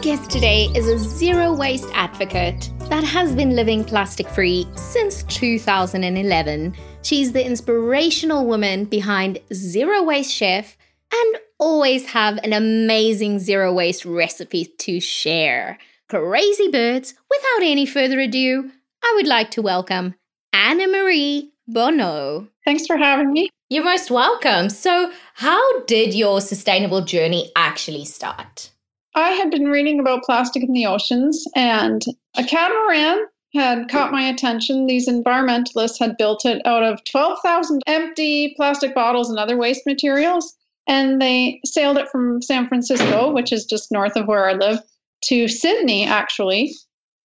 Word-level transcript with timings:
Our 0.00 0.16
guest 0.16 0.30
today 0.30 0.70
is 0.74 0.88
a 0.88 0.98
zero 0.98 1.52
waste 1.52 1.90
advocate 1.92 2.70
that 2.88 3.04
has 3.04 3.34
been 3.34 3.54
living 3.54 3.84
plastic 3.84 4.26
free 4.30 4.66
since 4.74 5.24
2011. 5.24 6.74
She's 7.02 7.32
the 7.32 7.44
inspirational 7.44 8.46
woman 8.46 8.86
behind 8.86 9.40
Zero 9.52 10.02
Waste 10.02 10.32
Chef 10.32 10.78
and 11.12 11.36
always 11.58 12.06
have 12.06 12.38
an 12.38 12.54
amazing 12.54 13.40
zero 13.40 13.74
waste 13.74 14.06
recipe 14.06 14.72
to 14.78 15.00
share. 15.00 15.76
Crazy 16.08 16.70
birds, 16.70 17.12
without 17.28 17.68
any 17.68 17.84
further 17.84 18.20
ado, 18.20 18.70
I 19.04 19.12
would 19.16 19.26
like 19.26 19.50
to 19.50 19.60
welcome 19.60 20.14
Anna 20.54 20.88
Marie 20.88 21.52
Bonneau. 21.68 22.48
Thanks 22.64 22.86
for 22.86 22.96
having 22.96 23.32
me. 23.32 23.50
You're 23.68 23.84
most 23.84 24.10
welcome. 24.10 24.70
So, 24.70 25.12
how 25.34 25.82
did 25.82 26.14
your 26.14 26.40
sustainable 26.40 27.02
journey 27.02 27.52
actually 27.54 28.06
start? 28.06 28.70
I 29.14 29.30
had 29.30 29.50
been 29.50 29.66
reading 29.66 29.98
about 30.00 30.22
plastic 30.22 30.62
in 30.62 30.72
the 30.72 30.86
oceans, 30.86 31.44
and 31.56 32.04
a 32.36 32.44
catamaran 32.44 33.26
had 33.54 33.88
caught 33.88 34.12
my 34.12 34.22
attention. 34.28 34.86
These 34.86 35.08
environmentalists 35.08 35.98
had 35.98 36.16
built 36.16 36.44
it 36.44 36.64
out 36.64 36.84
of 36.84 37.02
12,000 37.04 37.82
empty 37.86 38.54
plastic 38.56 38.94
bottles 38.94 39.28
and 39.28 39.38
other 39.38 39.56
waste 39.56 39.86
materials. 39.86 40.56
And 40.86 41.20
they 41.20 41.60
sailed 41.64 41.98
it 41.98 42.08
from 42.08 42.42
San 42.42 42.68
Francisco, 42.68 43.32
which 43.32 43.52
is 43.52 43.64
just 43.64 43.92
north 43.92 44.16
of 44.16 44.26
where 44.26 44.48
I 44.48 44.54
live, 44.54 44.80
to 45.24 45.48
Sydney, 45.48 46.04
actually. 46.04 46.72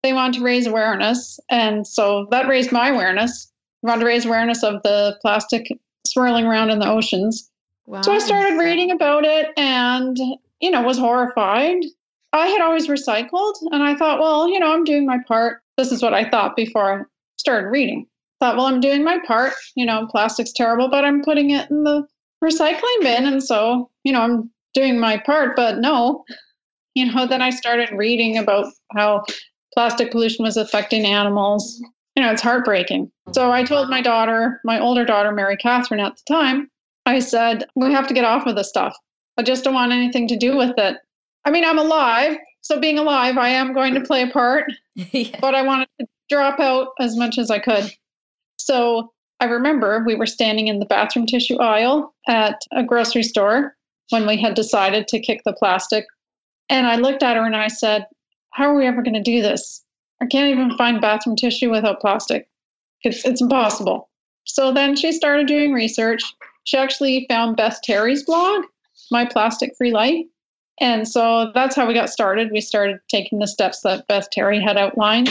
They 0.02 0.14
wanted 0.14 0.40
to 0.40 0.44
raise 0.44 0.68
awareness. 0.68 1.40
And 1.50 1.86
so 1.86 2.28
that 2.32 2.48
raised 2.48 2.72
my 2.72 2.90
awareness. 2.90 3.52
I 3.84 3.90
wanted 3.90 4.02
to 4.02 4.08
raise 4.08 4.26
awareness 4.26 4.64
of 4.64 4.82
the 4.84 5.18
plastic 5.22 5.68
swirling 6.06 6.46
around 6.46 6.72
in 6.72 6.80
the 6.80 6.90
oceans. 6.90 7.50
Wow. 7.86 8.02
So 8.02 8.14
I 8.14 8.20
started 8.20 8.58
reading 8.58 8.92
about 8.92 9.26
it 9.26 9.48
and, 9.58 10.18
you 10.64 10.72
know, 10.72 10.82
was 10.82 10.98
horrified. 10.98 11.84
I 12.32 12.48
had 12.48 12.62
always 12.62 12.88
recycled 12.88 13.56
and 13.72 13.84
I 13.84 13.96
thought, 13.96 14.22
well, 14.22 14.48
you 14.48 14.58
know, 14.60 14.74
I'm 14.74 14.86
doing 14.86 15.06
my 15.06 15.18
part. 15.28 15.62
This 15.76 15.92
is 15.92 16.02
what 16.02 16.14
I 16.14 16.30
thought 16.30 16.56
before 16.56 17.02
I 17.02 17.04
started 17.36 17.68
reading. 17.68 18.08
Thought, 18.40 18.56
well, 18.56 18.68
I'm 18.68 18.80
doing 18.80 19.04
my 19.04 19.20
part. 19.28 19.54
You 19.76 19.86
know, 19.86 20.08
plastic's 20.10 20.54
terrible, 20.54 20.90
but 20.90 21.04
I'm 21.04 21.22
putting 21.22 21.50
it 21.50 21.70
in 21.70 21.84
the 21.84 22.08
recycling 22.42 23.02
bin. 23.02 23.26
And 23.26 23.44
so, 23.44 23.90
you 24.06 24.14
know, 24.14 24.22
I'm 24.22 24.50
doing 24.74 25.02
my 25.02 25.18
part, 25.18 25.58
but 25.58 25.80
no. 25.80 26.24
You 26.96 27.12
know, 27.12 27.28
then 27.28 27.42
I 27.42 27.50
started 27.50 27.90
reading 27.92 28.38
about 28.38 28.68
how 28.96 29.26
plastic 29.74 30.12
pollution 30.12 30.46
was 30.46 30.56
affecting 30.56 31.06
animals, 31.06 31.78
you 32.16 32.24
know, 32.24 32.32
it's 32.32 32.42
heartbreaking. 32.42 33.12
So 33.34 33.52
I 33.52 33.64
told 33.64 33.90
my 33.90 34.02
daughter, 34.02 34.62
my 34.64 34.80
older 34.80 35.04
daughter, 35.04 35.34
Mary 35.34 35.58
Catherine, 35.58 36.00
at 36.00 36.16
the 36.16 36.34
time, 36.34 36.70
I 37.06 37.20
said, 37.20 37.66
we 37.76 37.92
have 37.92 38.08
to 38.08 38.14
get 38.14 38.24
off 38.24 38.46
of 38.46 38.56
this 38.56 38.70
stuff. 38.70 38.96
I 39.38 39.44
just 39.44 39.64
don't 39.64 39.74
want 39.74 39.92
anything 39.92 40.28
to 40.30 40.38
do 40.38 40.56
with 40.56 40.78
it. 40.78 40.98
I 41.46 41.52
mean, 41.52 41.66
I'm 41.66 41.80
alive. 41.80 42.38
So 42.62 42.80
being 42.80 42.98
alive, 42.98 43.38
I 43.38 43.50
am 43.50 43.74
going 43.74 43.94
to 43.96 44.02
play 44.02 44.22
a 44.22 44.28
part, 44.28 44.72
yeah. 44.96 45.38
but 45.42 45.56
I 45.56 45.64
wanted 45.64 45.90
to 46.00 46.08
drop 46.30 46.60
out 46.60 46.90
as 47.00 47.18
much 47.18 47.38
as 47.38 47.52
I 47.52 47.60
could. 47.60 47.92
So 48.58 49.12
I 49.40 49.46
remember 49.46 50.04
we 50.06 50.16
were 50.16 50.26
standing 50.26 50.70
in 50.70 50.80
the 50.80 50.86
bathroom 50.86 51.26
tissue 51.26 51.58
aisle 51.58 52.14
at 52.28 52.62
a 52.72 52.84
grocery 52.84 53.24
store 53.24 53.76
when 54.10 54.26
we 54.26 54.40
had 54.40 54.54
decided 54.54 55.08
to 55.10 55.20
kick 55.20 55.42
the 55.44 55.54
plastic. 55.54 56.06
And 56.70 56.88
I 56.88 56.96
looked 56.96 57.24
at 57.24 57.36
her 57.36 57.46
and 57.46 57.56
I 57.56 57.68
said, 57.68 58.08
How 58.52 58.70
are 58.70 58.76
we 58.76 58.88
ever 58.88 59.02
going 59.02 59.16
to 59.16 59.22
do 59.22 59.42
this? 59.42 59.84
I 60.22 60.26
can't 60.28 60.50
even 60.50 60.78
find 60.78 61.02
bathroom 61.02 61.36
tissue 61.36 61.70
without 61.70 62.00
plastic. 62.00 62.48
It's, 63.02 63.26
it's 63.26 63.42
impossible. 63.42 64.10
So 64.46 64.72
then 64.72 64.96
she 64.96 65.12
started 65.12 65.48
doing 65.48 65.74
research. 65.74 66.24
She 66.64 66.78
actually 66.78 67.26
found 67.30 67.58
Beth 67.58 67.82
Terry's 67.84 68.24
blog, 68.24 68.64
My 69.14 69.26
Plastic 69.26 69.74
Free 69.78 69.92
Life. 69.92 70.26
And 70.82 71.08
so 71.08 71.52
that's 71.54 71.76
how 71.76 71.88
we 71.88 71.94
got 71.94 72.10
started. 72.10 72.52
We 72.52 72.60
started 72.60 72.98
taking 73.10 73.40
the 73.40 73.48
steps 73.48 73.82
that 73.82 74.08
Beth 74.08 74.28
Terry 74.32 74.60
had 74.60 74.76
outlined. 74.76 75.30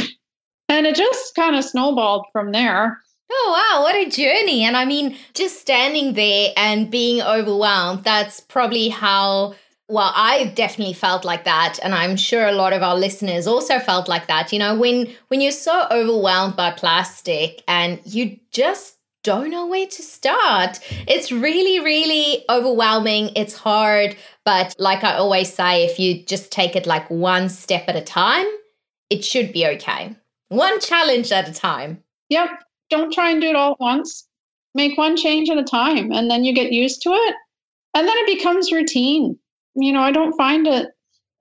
And 0.68 0.86
it 0.86 0.94
just 0.94 1.34
kind 1.34 1.56
of 1.56 1.64
snowballed 1.64 2.26
from 2.32 2.52
there. 2.52 2.98
Oh, 3.30 3.72
wow, 3.74 3.82
what 3.82 3.94
a 3.94 4.08
journey. 4.08 4.64
And 4.64 4.76
I 4.76 4.84
mean, 4.84 5.16
just 5.34 5.60
standing 5.60 6.14
there 6.14 6.52
and 6.56 6.90
being 6.90 7.20
overwhelmed, 7.20 8.04
that's 8.04 8.40
probably 8.40 8.88
how 8.88 9.54
well, 9.88 10.12
I've 10.14 10.54
definitely 10.54 10.94
felt 10.94 11.22
like 11.22 11.44
that, 11.44 11.78
and 11.82 11.94
I'm 11.94 12.16
sure 12.16 12.46
a 12.46 12.52
lot 12.52 12.72
of 12.72 12.82
our 12.82 12.96
listeners 12.96 13.46
also 13.46 13.78
felt 13.78 14.08
like 14.08 14.26
that. 14.26 14.50
You 14.50 14.58
know, 14.58 14.74
when 14.74 15.12
when 15.28 15.42
you're 15.42 15.52
so 15.52 15.86
overwhelmed 15.90 16.56
by 16.56 16.70
plastic 16.70 17.62
and 17.68 18.00
you 18.06 18.38
just 18.52 18.96
don't 19.22 19.50
know 19.50 19.66
where 19.66 19.86
to 19.86 20.02
start. 20.02 20.80
It's 21.06 21.30
really, 21.30 21.80
really 21.80 22.44
overwhelming. 22.48 23.30
It's 23.36 23.54
hard. 23.54 24.16
But 24.44 24.74
like 24.78 25.04
I 25.04 25.14
always 25.14 25.52
say, 25.52 25.84
if 25.84 25.98
you 25.98 26.22
just 26.24 26.50
take 26.50 26.76
it 26.76 26.86
like 26.86 27.08
one 27.10 27.48
step 27.48 27.84
at 27.88 27.96
a 27.96 28.02
time, 28.02 28.46
it 29.10 29.24
should 29.24 29.52
be 29.52 29.66
okay. 29.66 30.16
One 30.48 30.80
challenge 30.80 31.32
at 31.32 31.48
a 31.48 31.52
time. 31.52 32.02
Yep. 32.28 32.50
Don't 32.90 33.12
try 33.12 33.30
and 33.30 33.40
do 33.40 33.48
it 33.48 33.56
all 33.56 33.72
at 33.72 33.80
once. 33.80 34.28
Make 34.74 34.98
one 34.98 35.16
change 35.16 35.50
at 35.50 35.58
a 35.58 35.64
time, 35.64 36.12
and 36.12 36.30
then 36.30 36.44
you 36.44 36.54
get 36.54 36.72
used 36.72 37.02
to 37.02 37.10
it. 37.10 37.34
And 37.94 38.08
then 38.08 38.16
it 38.16 38.38
becomes 38.38 38.72
routine 38.72 39.38
you 39.74 39.92
know, 39.92 40.00
I 40.00 40.12
don't 40.12 40.36
find 40.36 40.66
it 40.66 40.88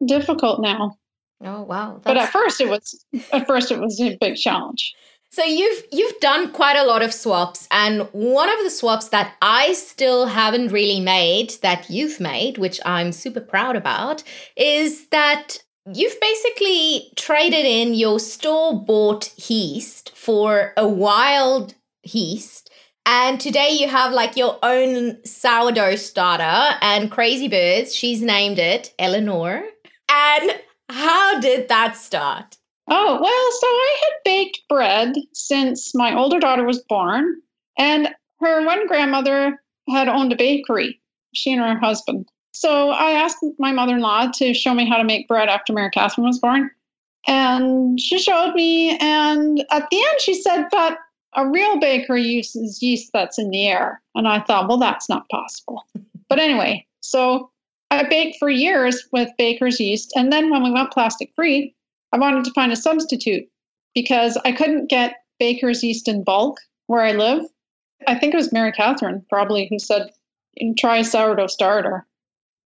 difficult 0.05 0.61
now. 0.61 0.97
Oh 1.43 1.63
wow! 1.63 1.93
That's... 1.93 2.03
But 2.03 2.17
at 2.17 2.29
first, 2.29 2.61
it 2.61 2.69
was 2.69 3.05
at 3.31 3.47
first 3.47 3.71
it 3.71 3.79
was 3.79 3.99
a 3.99 4.17
big 4.17 4.35
challenge. 4.35 4.93
So 5.31 5.43
you've 5.43 5.85
you've 5.91 6.19
done 6.19 6.51
quite 6.51 6.75
a 6.75 6.83
lot 6.83 7.01
of 7.01 7.13
swaps, 7.13 7.67
and 7.71 8.01
one 8.11 8.49
of 8.49 8.63
the 8.63 8.69
swaps 8.69 9.09
that 9.09 9.35
I 9.41 9.73
still 9.73 10.25
haven't 10.25 10.73
really 10.73 10.99
made 10.99 11.53
that 11.61 11.89
you've 11.89 12.19
made, 12.19 12.57
which 12.57 12.81
I'm 12.85 13.11
super 13.13 13.39
proud 13.39 13.75
about, 13.77 14.23
is 14.57 15.07
that 15.07 15.63
you've 15.91 16.19
basically 16.19 17.11
traded 17.15 17.65
in 17.65 17.93
your 17.93 18.19
store 18.19 18.83
bought 18.83 19.33
yeast 19.49 20.11
for 20.15 20.73
a 20.75 20.87
wild 20.87 21.75
yeast 22.03 22.69
and 23.05 23.39
today 23.39 23.71
you 23.71 23.87
have 23.87 24.13
like 24.13 24.37
your 24.37 24.59
own 24.61 25.23
sourdough 25.25 25.95
starter 25.95 26.77
and 26.81 27.09
Crazy 27.09 27.47
Birds. 27.47 27.95
She's 27.95 28.21
named 28.21 28.59
it 28.59 28.93
Eleanor. 28.99 29.63
And 30.07 30.51
how 30.87 31.39
did 31.39 31.67
that 31.69 31.95
start? 31.95 32.57
Oh, 32.93 33.17
well, 33.21 33.51
so 33.61 33.67
I 33.67 33.97
had 34.03 34.13
baked 34.25 34.61
bread 34.67 35.15
since 35.31 35.95
my 35.95 36.13
older 36.13 36.39
daughter 36.39 36.65
was 36.65 36.83
born. 36.89 37.41
And 37.77 38.09
her 38.41 38.65
one 38.65 38.85
grandmother 38.85 39.61
had 39.89 40.09
owned 40.09 40.33
a 40.33 40.35
bakery, 40.35 40.99
she 41.33 41.53
and 41.53 41.61
her 41.61 41.79
husband. 41.79 42.27
So 42.51 42.89
I 42.89 43.11
asked 43.11 43.37
my 43.57 43.71
mother 43.71 43.95
in 43.95 44.01
law 44.01 44.29
to 44.35 44.53
show 44.53 44.73
me 44.73 44.89
how 44.89 44.97
to 44.97 45.05
make 45.05 45.29
bread 45.29 45.47
after 45.47 45.71
Mary 45.71 45.89
Catherine 45.89 46.27
was 46.27 46.39
born. 46.39 46.69
And 47.27 47.97
she 47.97 48.19
showed 48.19 48.55
me. 48.55 48.97
And 48.97 49.63
at 49.71 49.89
the 49.89 49.97
end, 49.97 50.19
she 50.19 50.33
said, 50.33 50.65
But 50.69 50.97
a 51.33 51.47
real 51.47 51.79
baker 51.79 52.17
uses 52.17 52.81
yeast 52.81 53.11
that's 53.13 53.39
in 53.39 53.51
the 53.51 53.67
air. 53.67 54.01
And 54.15 54.27
I 54.27 54.41
thought, 54.41 54.67
well, 54.67 54.77
that's 54.77 55.07
not 55.07 55.29
possible. 55.29 55.85
But 56.27 56.39
anyway, 56.39 56.85
so 56.99 57.51
I 57.89 58.03
baked 58.03 58.37
for 58.37 58.49
years 58.49 59.07
with 59.13 59.29
baker's 59.37 59.79
yeast. 59.79 60.11
And 60.15 60.31
then 60.31 60.49
when 60.49 60.61
we 60.61 60.71
went 60.71 60.91
plastic 60.91 61.31
free, 61.35 61.73
I 62.13 62.17
wanted 62.17 62.43
to 62.45 62.53
find 62.53 62.71
a 62.71 62.75
substitute 62.75 63.47
because 63.93 64.37
I 64.45 64.51
couldn't 64.51 64.89
get 64.89 65.15
baker's 65.39 65.83
yeast 65.83 66.07
in 66.07 66.23
bulk 66.23 66.59
where 66.87 67.01
I 67.01 67.13
live. 67.13 67.43
I 68.07 68.15
think 68.15 68.33
it 68.33 68.37
was 68.37 68.51
Mary 68.51 68.71
Catherine 68.71 69.25
probably 69.29 69.67
who 69.69 69.79
said, 69.79 70.11
try 70.77 71.01
sourdough 71.01 71.47
starter. 71.47 72.05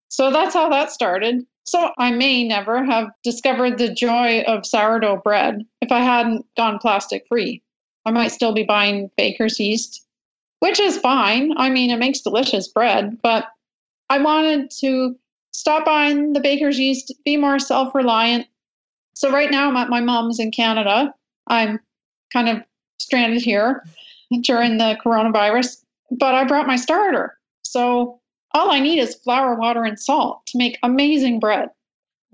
So 0.09 0.31
that's 0.31 0.55
how 0.55 0.69
that 0.71 0.91
started. 0.91 1.45
So 1.67 1.93
I 1.99 2.11
may 2.11 2.47
never 2.47 2.85
have 2.85 3.09
discovered 3.23 3.79
the 3.79 3.93
joy 3.93 4.43
of 4.43 4.67
sourdough 4.67 5.23
bread 5.23 5.63
if 5.81 5.91
I 5.91 6.01
hadn't 6.01 6.47
gone 6.57 6.79
plastic 6.79 7.25
free. 7.29 7.63
I 8.07 8.11
might 8.11 8.33
still 8.33 8.53
be 8.53 8.65
buying 8.65 9.11
baker's 9.17 9.59
yeast, 9.59 10.07
which 10.61 10.79
is 10.79 10.99
fine. 10.99 11.53
I 11.57 11.71
mean, 11.71 11.91
it 11.91 11.99
makes 11.99 12.21
delicious 12.21 12.69
bread, 12.69 13.19
but 13.23 13.47
I 14.11 14.19
wanted 14.19 14.71
to 14.81 15.17
stop 15.53 15.87
buying 15.87 16.35
the 16.35 16.41
baker's 16.41 16.79
yeast, 16.79 17.13
be 17.25 17.37
more 17.37 17.59
self 17.59 17.95
reliant. 17.95 18.47
So, 19.15 19.31
right 19.31 19.51
now, 19.51 19.69
I'm 19.69 19.77
at 19.77 19.89
my 19.89 20.01
mom's 20.01 20.41
in 20.41 20.51
Canada. 20.51 21.15
I'm 21.47 21.81
kind 22.33 22.49
of 22.49 22.63
stranded 22.99 23.43
here 23.43 23.85
during 24.43 24.79
the 24.79 24.99
coronavirus, 25.05 25.83
but 26.11 26.35
I 26.35 26.45
brought 26.45 26.67
my 26.67 26.77
starter. 26.77 27.39
So, 27.63 28.21
all 28.53 28.71
I 28.71 28.81
need 28.81 28.99
is 28.99 29.15
flour, 29.17 29.55
water, 29.57 29.85
and 29.85 29.99
salt 29.99 30.47
to 30.47 30.59
make 30.59 30.79
amazing 30.83 31.41
bread. 31.41 31.69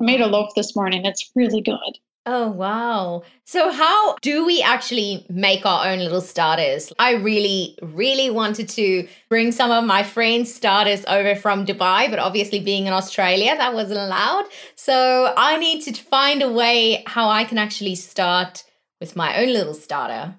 I 0.00 0.04
made 0.04 0.20
a 0.20 0.26
loaf 0.26 0.54
this 0.54 0.74
morning. 0.74 1.04
It's 1.04 1.30
really 1.34 1.60
good. 1.60 1.98
Oh, 2.26 2.48
wow. 2.48 3.22
So, 3.46 3.72
how 3.72 4.16
do 4.20 4.44
we 4.44 4.60
actually 4.60 5.24
make 5.30 5.64
our 5.64 5.86
own 5.86 6.00
little 6.00 6.20
starters? 6.20 6.92
I 6.98 7.12
really, 7.14 7.78
really 7.80 8.28
wanted 8.28 8.68
to 8.70 9.08
bring 9.30 9.52
some 9.52 9.70
of 9.70 9.84
my 9.84 10.02
friends' 10.02 10.52
starters 10.54 11.04
over 11.06 11.34
from 11.34 11.64
Dubai, 11.64 12.10
but 12.10 12.18
obviously, 12.18 12.60
being 12.60 12.86
in 12.86 12.92
Australia, 12.92 13.56
that 13.56 13.72
wasn't 13.72 14.00
allowed. 14.00 14.44
So, 14.76 15.32
I 15.36 15.56
need 15.56 15.80
to 15.84 15.94
find 15.94 16.42
a 16.42 16.52
way 16.52 17.02
how 17.06 17.30
I 17.30 17.44
can 17.44 17.56
actually 17.56 17.94
start 17.94 18.64
with 19.00 19.16
my 19.16 19.38
own 19.40 19.52
little 19.54 19.74
starter. 19.74 20.34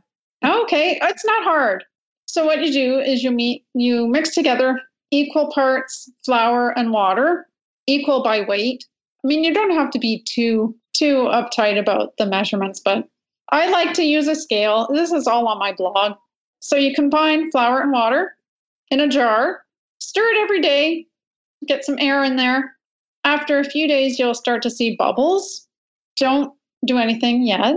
Okay, 0.45 0.99
it's 1.01 1.25
not 1.25 1.43
hard. 1.43 1.83
So, 2.27 2.45
what 2.45 2.61
you 2.61 2.71
do 2.71 2.99
is 2.99 3.23
you 3.23 3.31
meet, 3.31 3.65
you 3.73 4.07
mix 4.07 4.35
together 4.35 4.79
equal 5.09 5.51
parts 5.51 6.09
flour 6.23 6.77
and 6.77 6.91
water, 6.91 7.47
equal 7.87 8.23
by 8.23 8.41
weight. 8.41 8.85
I 9.25 9.27
mean, 9.27 9.43
you 9.43 9.51
don't 9.51 9.71
have 9.71 9.89
to 9.91 9.99
be 9.99 10.23
too 10.29 10.75
too 10.93 11.29
uptight 11.31 11.79
about 11.79 12.15
the 12.17 12.25
measurements, 12.25 12.79
but 12.79 13.07
I 13.51 13.69
like 13.69 13.93
to 13.95 14.03
use 14.03 14.27
a 14.27 14.35
scale. 14.35 14.88
This 14.93 15.11
is 15.11 15.27
all 15.27 15.47
on 15.47 15.59
my 15.59 15.73
blog. 15.73 16.13
So 16.59 16.75
you 16.75 16.93
combine 16.93 17.51
flour 17.51 17.81
and 17.81 17.91
water 17.91 18.35
in 18.89 18.99
a 18.99 19.07
jar, 19.07 19.63
stir 19.99 20.23
it 20.23 20.38
every 20.41 20.61
day, 20.61 21.05
get 21.67 21.83
some 21.83 21.97
air 21.99 22.23
in 22.23 22.35
there. 22.35 22.75
After 23.23 23.59
a 23.59 23.63
few 23.63 23.88
days, 23.88 24.17
you'll 24.17 24.33
start 24.33 24.61
to 24.63 24.69
see 24.69 24.95
bubbles. 24.95 25.67
Don't 26.17 26.53
do 26.85 26.97
anything 26.97 27.45
yet. 27.45 27.75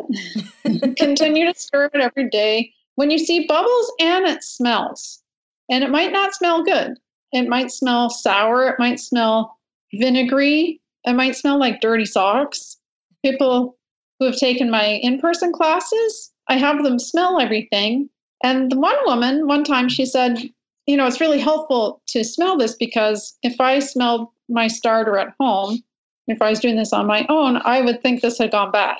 Continue 0.96 1.52
to 1.52 1.58
stir 1.58 1.90
it 1.92 2.00
every 2.00 2.28
day. 2.30 2.72
When 2.96 3.10
you 3.10 3.18
see 3.18 3.46
bubbles 3.46 3.92
and 4.00 4.26
it 4.26 4.42
smells, 4.44 5.22
and 5.70 5.82
it 5.82 5.90
might 5.90 6.12
not 6.12 6.34
smell 6.34 6.62
good, 6.62 6.94
it 7.32 7.48
might 7.48 7.70
smell 7.70 8.08
sour, 8.08 8.68
it 8.68 8.78
might 8.78 9.00
smell 9.00 9.58
vinegary, 9.94 10.80
it 11.04 11.14
might 11.14 11.36
smell 11.36 11.58
like 11.58 11.80
dirty 11.80 12.04
socks 12.04 12.78
people 13.24 13.76
who 14.18 14.26
have 14.26 14.36
taken 14.36 14.70
my 14.70 14.84
in 15.02 15.18
person 15.18 15.52
classes, 15.52 16.32
I 16.48 16.56
have 16.56 16.82
them 16.82 16.98
smell 16.98 17.40
everything. 17.40 18.08
And 18.42 18.70
the 18.70 18.78
one 18.78 18.96
woman, 19.06 19.46
one 19.46 19.64
time, 19.64 19.88
she 19.88 20.04
said, 20.04 20.38
You 20.86 20.96
know, 20.96 21.06
it's 21.06 21.20
really 21.20 21.40
helpful 21.40 22.02
to 22.08 22.22
smell 22.22 22.56
this 22.56 22.76
because 22.76 23.36
if 23.42 23.60
I 23.60 23.78
smelled 23.78 24.28
my 24.48 24.68
starter 24.68 25.16
at 25.16 25.34
home, 25.40 25.82
if 26.26 26.40
I 26.40 26.50
was 26.50 26.60
doing 26.60 26.76
this 26.76 26.92
on 26.92 27.06
my 27.06 27.26
own, 27.28 27.60
I 27.64 27.80
would 27.80 28.02
think 28.02 28.20
this 28.20 28.38
had 28.38 28.50
gone 28.50 28.70
bad. 28.70 28.98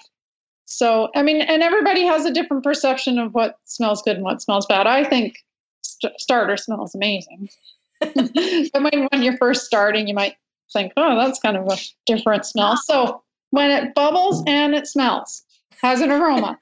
So, 0.67 1.11
I 1.15 1.23
mean, 1.23 1.43
and 1.43 1.63
everybody 1.63 2.05
has 2.05 2.25
a 2.25 2.33
different 2.33 2.65
perception 2.65 3.19
of 3.19 3.35
what 3.35 3.59
smells 3.65 4.03
good 4.03 4.17
and 4.17 4.25
what 4.25 4.41
smells 4.41 4.67
bad. 4.67 4.87
I 4.87 5.05
think 5.05 5.37
st- 5.83 6.19
starter 6.19 6.57
smells 6.57 6.95
amazing. 6.95 7.51
but 8.01 8.83
when, 8.83 9.09
when 9.11 9.23
you're 9.23 9.37
first 9.37 9.67
starting, 9.67 10.09
you 10.09 10.15
might 10.15 10.37
think, 10.73 10.93
oh, 10.97 11.17
that's 11.17 11.39
kind 11.39 11.57
of 11.57 11.67
a 11.69 11.77
different 12.07 12.47
smell. 12.47 12.79
So, 12.79 13.23
when 13.55 13.71
it 13.71 13.95
bubbles 13.95 14.43
and 14.47 14.75
it 14.75 14.87
smells, 14.87 15.45
has 15.81 16.01
an 16.01 16.11
aroma. 16.11 16.59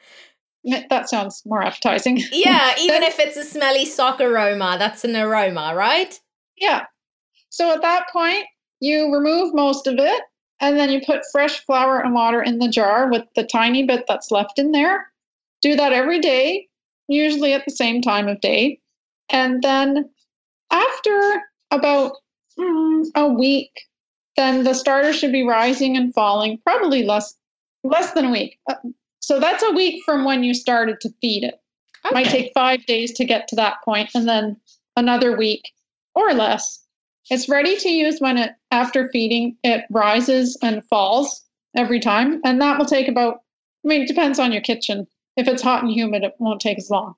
that 0.90 1.08
sounds 1.08 1.42
more 1.46 1.62
appetizing. 1.62 2.20
Yeah, 2.30 2.74
even 2.78 3.02
if 3.02 3.18
it's 3.18 3.36
a 3.36 3.44
smelly 3.44 3.86
sock 3.86 4.20
aroma, 4.20 4.76
that's 4.78 5.04
an 5.04 5.16
aroma, 5.16 5.74
right? 5.74 6.18
Yeah. 6.56 6.84
So 7.48 7.72
at 7.72 7.82
that 7.82 8.06
point, 8.12 8.44
you 8.80 9.12
remove 9.12 9.54
most 9.54 9.86
of 9.86 9.94
it 9.98 10.22
and 10.60 10.78
then 10.78 10.90
you 10.90 11.00
put 11.04 11.22
fresh 11.32 11.64
flour 11.64 12.00
and 12.00 12.14
water 12.14 12.42
in 12.42 12.58
the 12.58 12.68
jar 12.68 13.10
with 13.10 13.24
the 13.34 13.44
tiny 13.44 13.84
bit 13.84 14.04
that's 14.06 14.30
left 14.30 14.58
in 14.58 14.72
there. 14.72 15.06
Do 15.60 15.76
that 15.76 15.92
every 15.92 16.20
day, 16.20 16.68
usually 17.08 17.52
at 17.52 17.64
the 17.64 17.72
same 17.72 18.02
time 18.02 18.28
of 18.28 18.40
day. 18.40 18.80
And 19.30 19.62
then 19.62 20.10
after 20.70 21.42
about 21.70 22.12
mm, 22.58 23.04
a 23.14 23.28
week, 23.28 23.70
then 24.36 24.64
the 24.64 24.74
starter 24.74 25.12
should 25.12 25.32
be 25.32 25.46
rising 25.46 25.96
and 25.96 26.14
falling 26.14 26.58
probably 26.64 27.02
less 27.02 27.34
less 27.84 28.12
than 28.12 28.26
a 28.26 28.30
week. 28.30 28.58
Uh, 28.68 28.74
so 29.20 29.40
that's 29.40 29.62
a 29.62 29.72
week 29.72 30.02
from 30.04 30.24
when 30.24 30.44
you 30.44 30.54
started 30.54 31.00
to 31.00 31.10
feed 31.20 31.44
it. 31.44 31.60
Okay. 32.04 32.14
Might 32.14 32.30
take 32.30 32.52
five 32.54 32.84
days 32.86 33.12
to 33.14 33.24
get 33.24 33.48
to 33.48 33.56
that 33.56 33.76
point, 33.84 34.10
and 34.14 34.28
then 34.28 34.56
another 34.96 35.36
week 35.36 35.72
or 36.14 36.32
less. 36.32 36.80
It's 37.30 37.48
ready 37.48 37.76
to 37.76 37.88
use 37.88 38.18
when 38.20 38.36
it 38.36 38.52
after 38.70 39.08
feeding 39.10 39.56
it 39.62 39.84
rises 39.90 40.58
and 40.62 40.84
falls 40.86 41.44
every 41.76 42.00
time, 42.00 42.40
and 42.44 42.60
that 42.60 42.78
will 42.78 42.86
take 42.86 43.08
about. 43.08 43.42
I 43.84 43.88
mean, 43.88 44.02
it 44.02 44.08
depends 44.08 44.38
on 44.38 44.52
your 44.52 44.62
kitchen. 44.62 45.06
If 45.36 45.48
it's 45.48 45.62
hot 45.62 45.82
and 45.82 45.90
humid, 45.90 46.24
it 46.24 46.34
won't 46.38 46.60
take 46.60 46.78
as 46.78 46.90
long. 46.90 47.14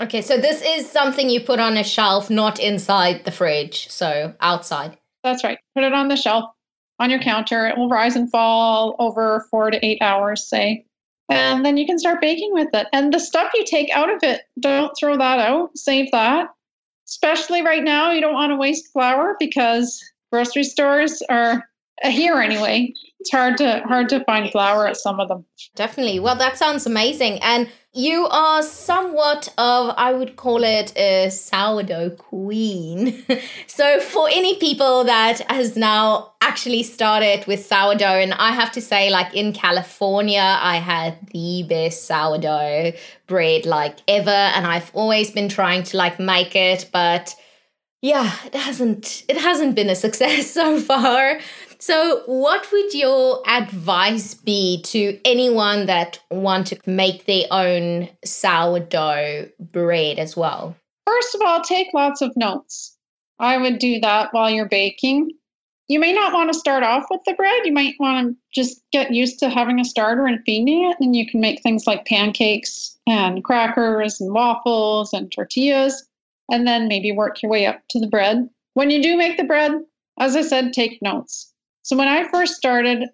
Okay, 0.00 0.20
so 0.20 0.36
this 0.36 0.62
is 0.62 0.90
something 0.90 1.30
you 1.30 1.40
put 1.40 1.60
on 1.60 1.76
a 1.76 1.84
shelf, 1.84 2.28
not 2.28 2.58
inside 2.58 3.24
the 3.24 3.30
fridge, 3.30 3.88
so 3.88 4.34
outside. 4.40 4.98
That's 5.24 5.44
right. 5.44 5.58
Put 5.74 5.84
it 5.84 5.92
on 5.92 6.08
the 6.08 6.16
shelf 6.16 6.44
on 6.98 7.10
your 7.10 7.20
counter. 7.20 7.66
It 7.66 7.76
will 7.76 7.88
rise 7.88 8.16
and 8.16 8.30
fall 8.30 8.96
over 8.98 9.46
four 9.50 9.70
to 9.70 9.84
eight 9.84 10.00
hours, 10.00 10.48
say. 10.48 10.84
And 11.28 11.64
then 11.64 11.78
you 11.78 11.86
can 11.86 11.98
start 11.98 12.20
baking 12.20 12.50
with 12.52 12.68
it. 12.74 12.88
And 12.92 13.12
the 13.12 13.18
stuff 13.18 13.50
you 13.54 13.64
take 13.64 13.88
out 13.94 14.10
of 14.10 14.22
it, 14.22 14.42
don't 14.60 14.92
throw 14.98 15.16
that 15.16 15.38
out. 15.38 15.70
Save 15.76 16.10
that. 16.12 16.48
Especially 17.08 17.62
right 17.62 17.82
now, 17.82 18.10
you 18.10 18.20
don't 18.20 18.34
want 18.34 18.50
to 18.50 18.56
waste 18.56 18.92
flour 18.92 19.36
because 19.38 19.98
grocery 20.30 20.64
stores 20.64 21.22
are 21.30 21.64
here 22.02 22.36
anyway. 22.36 22.92
It's 23.20 23.30
hard 23.30 23.56
to 23.58 23.82
hard 23.86 24.08
to 24.10 24.24
find 24.24 24.50
flour 24.50 24.86
at 24.86 24.96
some 24.96 25.20
of 25.20 25.28
them. 25.28 25.44
Definitely. 25.74 26.20
Well, 26.20 26.36
that 26.36 26.58
sounds 26.58 26.86
amazing. 26.86 27.38
And 27.42 27.68
you 27.94 28.26
are 28.28 28.62
somewhat 28.62 29.48
of, 29.58 29.94
I 29.98 30.14
would 30.14 30.36
call 30.36 30.64
it 30.64 30.96
a 30.96 31.28
sourdough 31.30 32.10
queen. 32.10 33.22
so, 33.66 34.00
for 34.00 34.28
any 34.30 34.56
people 34.56 35.04
that 35.04 35.40
has 35.50 35.76
now 35.76 36.32
actually 36.40 36.84
started 36.84 37.46
with 37.46 37.66
sourdough, 37.66 38.20
and 38.20 38.32
I 38.32 38.52
have 38.52 38.72
to 38.72 38.80
say, 38.80 39.10
like 39.10 39.34
in 39.34 39.52
California, 39.52 40.58
I 40.60 40.76
had 40.76 41.18
the 41.32 41.64
best 41.68 42.06
sourdough 42.06 42.92
bread 43.26 43.66
like 43.66 43.98
ever, 44.08 44.30
and 44.30 44.66
I've 44.66 44.90
always 44.94 45.30
been 45.30 45.50
trying 45.50 45.82
to 45.84 45.96
like 45.98 46.18
make 46.18 46.56
it, 46.56 46.88
but 46.92 47.34
yeah, 48.00 48.34
it 48.46 48.54
hasn't 48.54 49.24
it 49.28 49.36
hasn't 49.36 49.76
been 49.76 49.88
a 49.88 49.94
success 49.94 50.50
so 50.50 50.80
far. 50.80 51.38
So, 51.82 52.22
what 52.26 52.70
would 52.70 52.94
your 52.94 53.42
advice 53.44 54.34
be 54.34 54.82
to 54.82 55.18
anyone 55.24 55.86
that 55.86 56.20
want 56.30 56.68
to 56.68 56.78
make 56.86 57.26
their 57.26 57.46
own 57.50 58.08
sourdough 58.24 59.48
bread 59.58 60.20
as 60.20 60.36
well? 60.36 60.76
First 61.08 61.34
of 61.34 61.40
all, 61.40 61.60
take 61.60 61.88
lots 61.92 62.22
of 62.22 62.36
notes. 62.36 62.96
I 63.40 63.56
would 63.56 63.80
do 63.80 63.98
that 63.98 64.32
while 64.32 64.48
you're 64.48 64.68
baking. 64.68 65.32
You 65.88 65.98
may 65.98 66.12
not 66.12 66.32
want 66.32 66.52
to 66.52 66.58
start 66.58 66.84
off 66.84 67.06
with 67.10 67.22
the 67.26 67.34
bread. 67.34 67.62
You 67.64 67.72
might 67.72 67.96
want 67.98 68.28
to 68.28 68.36
just 68.54 68.80
get 68.92 69.12
used 69.12 69.40
to 69.40 69.50
having 69.50 69.80
a 69.80 69.84
starter 69.84 70.24
and 70.24 70.38
feeding 70.46 70.88
it. 70.88 70.98
And 71.00 71.16
you 71.16 71.28
can 71.28 71.40
make 71.40 71.64
things 71.64 71.84
like 71.84 72.06
pancakes 72.06 72.96
and 73.08 73.42
crackers 73.42 74.20
and 74.20 74.32
waffles 74.32 75.12
and 75.12 75.32
tortillas, 75.32 76.08
and 76.48 76.64
then 76.64 76.86
maybe 76.86 77.10
work 77.10 77.42
your 77.42 77.50
way 77.50 77.66
up 77.66 77.82
to 77.90 77.98
the 77.98 78.06
bread. 78.06 78.48
When 78.74 78.90
you 78.90 79.02
do 79.02 79.16
make 79.16 79.36
the 79.36 79.42
bread, 79.42 79.72
as 80.20 80.36
I 80.36 80.42
said, 80.42 80.72
take 80.72 81.02
notes 81.02 81.51
so 81.82 81.96
when 81.96 82.08
I 82.08 82.28
first 82.28 82.54
started, 82.54 83.08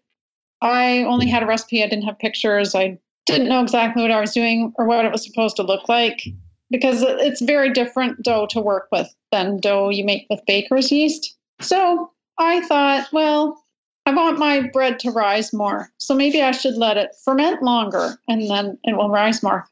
I 0.60 1.04
only 1.04 1.28
had 1.28 1.42
a 1.42 1.46
recipe. 1.46 1.82
I 1.82 1.88
didn't 1.88 2.04
have 2.04 2.18
pictures. 2.18 2.75
I 2.75 2.98
didn't 3.26 3.48
know 3.48 3.62
exactly 3.62 4.02
what 4.02 4.10
I 4.10 4.20
was 4.20 4.32
doing 4.32 4.72
or 4.76 4.87
what 4.87 5.04
it 5.04 5.12
was 5.12 5.25
supposed 5.25 5.56
to 5.56 5.62
look 5.62 5.88
like 5.88 6.22
because 6.70 7.02
it's 7.02 7.40
very 7.40 7.70
different 7.70 8.22
dough 8.22 8.46
to 8.50 8.60
work 8.60 8.88
with 8.92 9.14
than 9.32 9.58
dough 9.60 9.88
you 9.88 10.04
make 10.04 10.26
with 10.30 10.44
baker's 10.46 10.90
yeast. 10.90 11.37
So 11.60 12.10
I 12.38 12.60
thought, 12.62 13.08
well, 13.12 13.62
I 14.06 14.14
want 14.14 14.38
my 14.38 14.60
bread 14.72 14.98
to 15.00 15.10
rise 15.10 15.52
more. 15.52 15.90
So 15.98 16.14
maybe 16.14 16.42
I 16.42 16.52
should 16.52 16.76
let 16.76 16.96
it 16.96 17.14
ferment 17.25 17.62
longer 17.62 18.18
and 18.28 18.48
then 18.48 18.78
it 18.84 18.96
will 18.96 19.10
rise 19.10 19.42
more. 19.42 19.66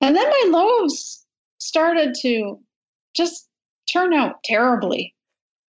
And 0.00 0.14
then 0.14 0.28
my 0.28 0.48
loaves 0.50 1.24
started 1.58 2.14
to 2.22 2.58
just 3.14 3.48
turn 3.92 4.12
out 4.12 4.42
terribly. 4.44 5.14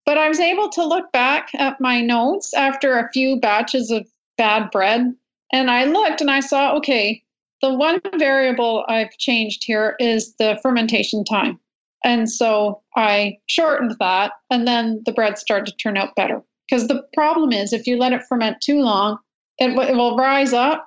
But 0.06 0.18
I 0.18 0.28
was 0.28 0.40
able 0.40 0.70
to 0.70 0.86
look 0.86 1.12
back 1.12 1.50
at 1.56 1.80
my 1.80 2.02
notes 2.02 2.54
after 2.54 2.98
a 2.98 3.10
few 3.14 3.40
batches 3.40 3.90
of 3.90 4.08
bad 4.38 4.70
bread. 4.72 5.14
And 5.52 5.72
I 5.72 5.86
looked 5.86 6.20
and 6.20 6.32
I 6.32 6.40
saw, 6.40 6.76
okay, 6.78 7.24
the 7.62 7.74
one 7.74 8.02
variable 8.18 8.84
I've 8.90 9.18
changed 9.18 9.64
here 9.66 9.96
is 10.00 10.36
the 10.36 10.60
fermentation 10.62 11.24
time. 11.24 11.60
And 12.04 12.30
so 12.30 12.82
I 12.98 13.38
shortened 13.48 13.96
that, 14.00 14.34
and 14.50 14.68
then 14.68 15.02
the 15.06 15.14
bread 15.14 15.38
started 15.38 15.68
to 15.68 15.78
turn 15.78 15.96
out 15.96 16.16
better. 16.16 16.42
Because 16.70 16.88
the 16.88 17.04
problem 17.14 17.54
is, 17.54 17.72
if 17.72 17.88
you 17.88 17.98
let 17.98 18.12
it 18.12 18.24
ferment 18.28 18.60
too 18.62 18.82
long, 18.82 19.18
it, 19.58 19.70
w- 19.70 19.90
it 19.90 19.96
will 19.96 20.18
rise 20.18 20.52
up, 20.52 20.86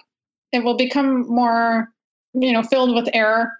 it 0.52 0.62
will 0.62 0.76
become 0.76 1.26
more, 1.26 1.88
you 2.35 2.52
know, 2.52 2.62
filled 2.62 2.94
with 2.94 3.08
air. 3.14 3.56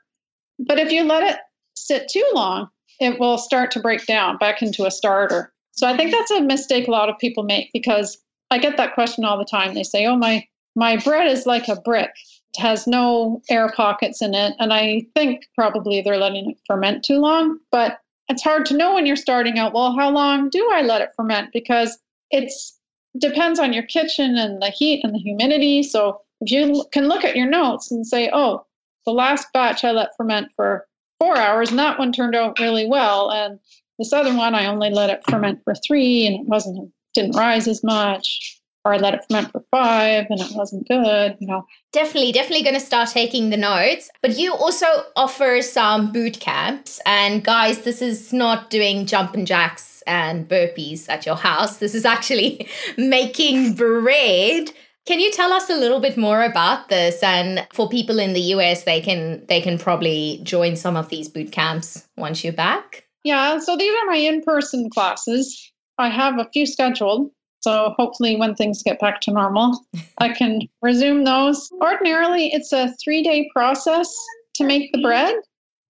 But 0.59 0.79
if 0.79 0.93
you 0.93 1.05
let 1.05 1.23
it 1.23 1.39
sit 1.75 2.09
too 2.09 2.27
long, 2.35 2.69
it 3.01 3.21
will 3.21 3.39
start 3.39 3.71
to 3.73 3.81
break 3.81 4.07
down 4.07 4.39
back 4.39 4.63
into 4.63 4.87
a 4.87 4.91
starter. 4.91 5.53
So 5.73 5.87
I 5.87 5.97
think 5.97 6.11
that's 6.11 6.31
a 6.31 6.41
mistake 6.41 6.89
a 6.89 6.91
lot 6.91 7.09
of 7.09 7.19
people 7.19 7.43
make 7.43 7.71
because 7.73 8.19
I 8.51 8.59
get 8.59 8.77
that 8.77 8.95
question 8.95 9.25
all 9.25 9.39
the 9.39 9.45
time. 9.45 9.75
They 9.75 9.83
say, 9.83 10.07
"Oh, 10.07 10.17
my 10.17 10.47
my 10.75 10.97
bread 10.97 11.27
is 11.29 11.47
like 11.47 11.69
a 11.69 11.81
brick. 11.81 12.11
It 12.57 12.61
has 12.61 12.87
no 12.87 13.43
air 13.51 13.71
pockets 13.77 14.23
in 14.23 14.35
it." 14.35 14.55
And 14.59 14.73
I 14.73 15.07
think 15.15 15.47
probably 15.55 16.01
they're 16.01 16.19
letting 16.19 16.51
it 16.51 16.59
ferment 16.67 17.05
too 17.05 17.19
long, 17.19 17.59
but 17.71 17.99
it's 18.29 18.43
hard 18.43 18.67
to 18.67 18.77
know 18.77 18.95
when 18.95 19.07
you're 19.07 19.17
starting 19.17 19.59
out. 19.59 19.75
Well, 19.75 19.95
how 19.97 20.11
long 20.11 20.49
do 20.49 20.69
I 20.73 20.83
let 20.83 21.03
it 21.03 21.11
ferment? 21.17 21.51
Because 21.53 21.99
it's 22.31 22.79
depends 23.19 23.59
on 23.59 23.73
your 23.73 23.83
kitchen 23.83 24.37
and 24.37 24.61
the 24.61 24.71
heat 24.71 25.03
and 25.05 25.15
the 25.15 25.19
humidity. 25.19 25.83
So 25.83 26.21
if 26.41 26.51
you 26.51 26.85
can 26.93 27.09
look 27.09 27.25
at 27.25 27.37
your 27.37 27.49
notes 27.49 27.91
and 27.91 28.07
say, 28.07 28.31
oh, 28.33 28.67
the 29.05 29.13
last 29.13 29.47
batch 29.53 29.85
I 29.85 29.93
let 29.93 30.17
ferment 30.17 30.49
for 30.57 30.87
four 31.21 31.37
hours, 31.37 31.71
and 31.71 31.79
that 31.79 31.99
one 31.99 32.13
turned 32.13 32.35
out 32.35 32.59
really 32.59 32.87
well. 32.87 33.31
And 33.31 33.59
this 33.99 34.13
other 34.13 34.35
one, 34.35 34.55
I 34.55 34.67
only 34.67 34.91
let 34.91 35.11
it 35.11 35.23
ferment 35.29 35.61
for 35.65 35.75
three, 35.87 36.27
and 36.27 36.37
it 36.37 36.47
wasn't 36.47 36.93
didn't 37.15 37.37
rise 37.37 37.67
as 37.67 37.83
much. 37.83 38.61
Or 38.85 38.95
I 38.95 38.99
let 38.99 39.15
it 39.15 39.25
ferment 39.29 39.51
for 39.51 39.65
five, 39.73 40.27
and 40.31 40.41
it 40.41 40.53
wasn't 40.53 40.87
good. 40.89 41.37
You 41.41 41.49
know, 41.49 41.67
definitely, 41.93 42.31
definitely 42.31 42.63
going 42.63 42.75
to 42.75 42.81
start 42.81 43.09
taking 43.09 43.51
the 43.51 43.57
notes. 43.57 44.09
But 44.23 44.39
you 44.39 44.55
also 44.55 44.87
offer 45.17 45.61
some 45.61 46.13
boot 46.13 46.39
camps, 46.39 47.01
and 47.05 47.43
guys, 47.43 47.83
this 47.83 48.01
is 48.01 48.33
not 48.33 48.71
doing 48.71 49.07
jumping 49.07 49.45
jacks 49.45 49.97
and 50.07 50.49
burpees 50.49 51.09
at 51.09 51.27
your 51.27 51.35
house. 51.35 51.79
This 51.79 51.95
is 51.95 52.05
actually 52.05 52.69
making 52.97 53.75
bread 53.75 54.71
can 55.07 55.21
you 55.21 55.31
tell 55.31 55.53
us 55.53 55.71
a 55.71 55.77
little 55.77 56.01
bit 56.01 56.17
more 56.17 56.43
about 56.43 56.89
this? 56.89 57.23
And 57.23 57.67
for 57.73 57.89
people 57.89 58.19
in 58.19 58.33
the 58.33 58.41
US, 58.55 58.83
they 58.83 59.01
can 59.01 59.45
they 59.47 59.61
can 59.61 59.79
probably 59.79 60.41
join 60.43 60.77
some 60.77 60.97
of 60.97 61.09
these 61.09 61.29
boot 61.29 61.53
camps 61.53 62.07
once 62.17 62.43
you're 62.43 62.53
back. 62.53 63.05
Yeah, 63.25 63.59
so 63.59 63.77
these 63.77 63.93
are 63.93 64.07
my 64.07 64.17
in-person 64.17 64.91
classes. 64.91 65.73
I 65.99 66.09
have 66.09 66.39
a 66.39 66.49
few 66.53 66.67
scheduled. 66.67 67.31
So 67.61 67.95
hopefully 67.97 68.37
when 68.37 68.55
things 68.55 68.83
get 68.83 69.01
back 69.01 69.21
to 69.23 69.33
normal, 69.33 69.85
I 70.19 70.29
can 70.29 70.61
resume 70.83 71.25
those. 71.25 71.69
Ordinarily, 71.81 72.49
it's 72.53 72.73
a 72.73 72.95
3-day 73.07 73.51
process 73.53 74.15
to 74.55 74.65
make 74.65 74.93
the 74.93 75.03
bread. 75.03 75.35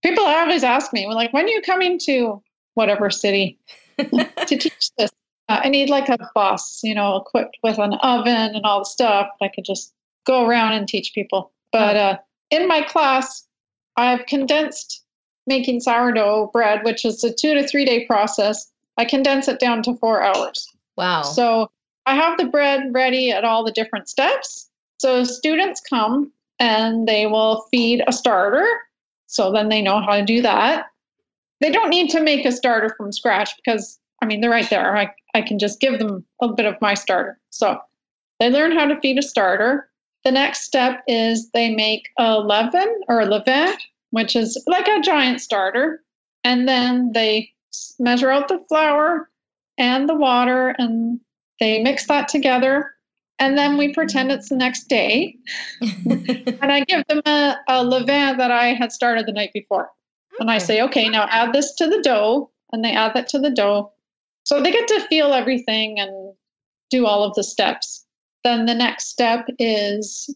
People 0.02 0.24
always 0.24 0.64
ask 0.64 0.92
me, 0.92 1.06
like, 1.06 1.32
when 1.32 1.44
are 1.44 1.48
you 1.48 1.60
coming 1.62 1.98
to 2.06 2.42
whatever 2.74 3.10
city 3.10 3.58
to 3.98 4.28
teach 4.46 4.90
this? 4.96 5.10
Uh, 5.48 5.60
I 5.64 5.68
need 5.68 5.90
like 5.90 6.08
a 6.08 6.18
bus, 6.34 6.80
you 6.82 6.94
know, 6.94 7.16
equipped 7.16 7.58
with 7.62 7.78
an 7.78 7.94
oven 7.94 8.54
and 8.54 8.64
all 8.64 8.80
the 8.80 8.84
stuff. 8.84 9.28
I 9.40 9.48
could 9.48 9.64
just 9.64 9.92
go 10.26 10.46
around 10.46 10.72
and 10.72 10.88
teach 10.88 11.14
people. 11.14 11.52
But 11.72 11.96
uh, 11.96 12.18
in 12.50 12.66
my 12.66 12.82
class, 12.82 13.46
I've 13.96 14.26
condensed 14.26 15.04
making 15.46 15.80
sourdough 15.80 16.50
bread, 16.52 16.84
which 16.84 17.04
is 17.04 17.22
a 17.22 17.32
two 17.32 17.54
to 17.54 17.66
three 17.66 17.84
day 17.84 18.04
process. 18.06 18.70
I 18.96 19.04
condense 19.04 19.46
it 19.46 19.60
down 19.60 19.82
to 19.84 19.94
four 19.94 20.22
hours. 20.22 20.66
Wow. 20.96 21.22
So 21.22 21.70
I 22.06 22.14
have 22.14 22.38
the 22.38 22.46
bread 22.46 22.92
ready 22.92 23.30
at 23.30 23.44
all 23.44 23.64
the 23.64 23.72
different 23.72 24.08
steps. 24.08 24.68
So 24.98 25.24
students 25.24 25.80
come 25.80 26.32
and 26.58 27.06
they 27.06 27.26
will 27.26 27.66
feed 27.70 28.02
a 28.06 28.12
starter. 28.12 28.66
So 29.26 29.52
then 29.52 29.68
they 29.68 29.82
know 29.82 30.00
how 30.00 30.16
to 30.16 30.24
do 30.24 30.42
that. 30.42 30.86
They 31.60 31.70
don't 31.70 31.90
need 31.90 32.10
to 32.10 32.22
make 32.22 32.44
a 32.44 32.52
starter 32.52 32.94
from 32.96 33.12
scratch 33.12 33.50
because 33.56 33.98
I 34.22 34.26
mean, 34.26 34.40
they're 34.40 34.50
right 34.50 34.68
there. 34.70 34.96
I, 34.96 35.12
I 35.36 35.42
can 35.42 35.58
just 35.58 35.80
give 35.80 35.98
them 35.98 36.24
a 36.40 36.48
bit 36.48 36.64
of 36.64 36.80
my 36.80 36.94
starter. 36.94 37.38
So 37.50 37.78
they 38.40 38.48
learn 38.48 38.72
how 38.72 38.86
to 38.86 38.98
feed 39.00 39.18
a 39.18 39.22
starter. 39.22 39.90
The 40.24 40.32
next 40.32 40.62
step 40.62 41.02
is 41.06 41.50
they 41.50 41.74
make 41.74 42.08
a 42.18 42.40
leaven 42.40 42.88
or 43.06 43.20
a 43.20 43.26
levain, 43.26 43.76
which 44.10 44.34
is 44.34 44.62
like 44.66 44.88
a 44.88 45.02
giant 45.02 45.42
starter. 45.42 46.02
And 46.42 46.66
then 46.66 47.12
they 47.12 47.50
measure 47.98 48.30
out 48.30 48.48
the 48.48 48.64
flour 48.66 49.28
and 49.76 50.08
the 50.08 50.14
water 50.14 50.74
and 50.78 51.20
they 51.60 51.82
mix 51.82 52.06
that 52.06 52.28
together. 52.28 52.92
And 53.38 53.58
then 53.58 53.76
we 53.76 53.92
pretend 53.92 54.32
it's 54.32 54.48
the 54.48 54.56
next 54.56 54.88
day. 54.88 55.36
and 55.82 56.72
I 56.72 56.82
give 56.84 57.04
them 57.08 57.20
a, 57.26 57.56
a 57.68 57.84
levain 57.84 58.38
that 58.38 58.50
I 58.50 58.68
had 58.68 58.90
started 58.90 59.26
the 59.26 59.32
night 59.32 59.50
before. 59.52 59.90
And 60.40 60.50
I 60.50 60.56
say, 60.56 60.80
okay, 60.80 61.10
now 61.10 61.28
add 61.30 61.52
this 61.52 61.74
to 61.74 61.86
the 61.86 62.00
dough. 62.00 62.50
And 62.72 62.82
they 62.82 62.92
add 62.92 63.12
that 63.14 63.28
to 63.28 63.38
the 63.38 63.50
dough. 63.50 63.92
So 64.46 64.62
they 64.62 64.70
get 64.70 64.86
to 64.88 65.06
feel 65.08 65.32
everything 65.32 65.98
and 65.98 66.32
do 66.88 67.04
all 67.04 67.24
of 67.24 67.34
the 67.34 67.42
steps. 67.42 68.06
Then 68.44 68.66
the 68.66 68.74
next 68.74 69.08
step 69.08 69.48
is 69.58 70.32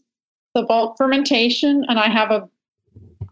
the 0.54 0.62
bulk 0.62 0.96
fermentation, 0.98 1.84
and 1.88 1.98
I 1.98 2.08
have 2.08 2.32
a 2.32 2.48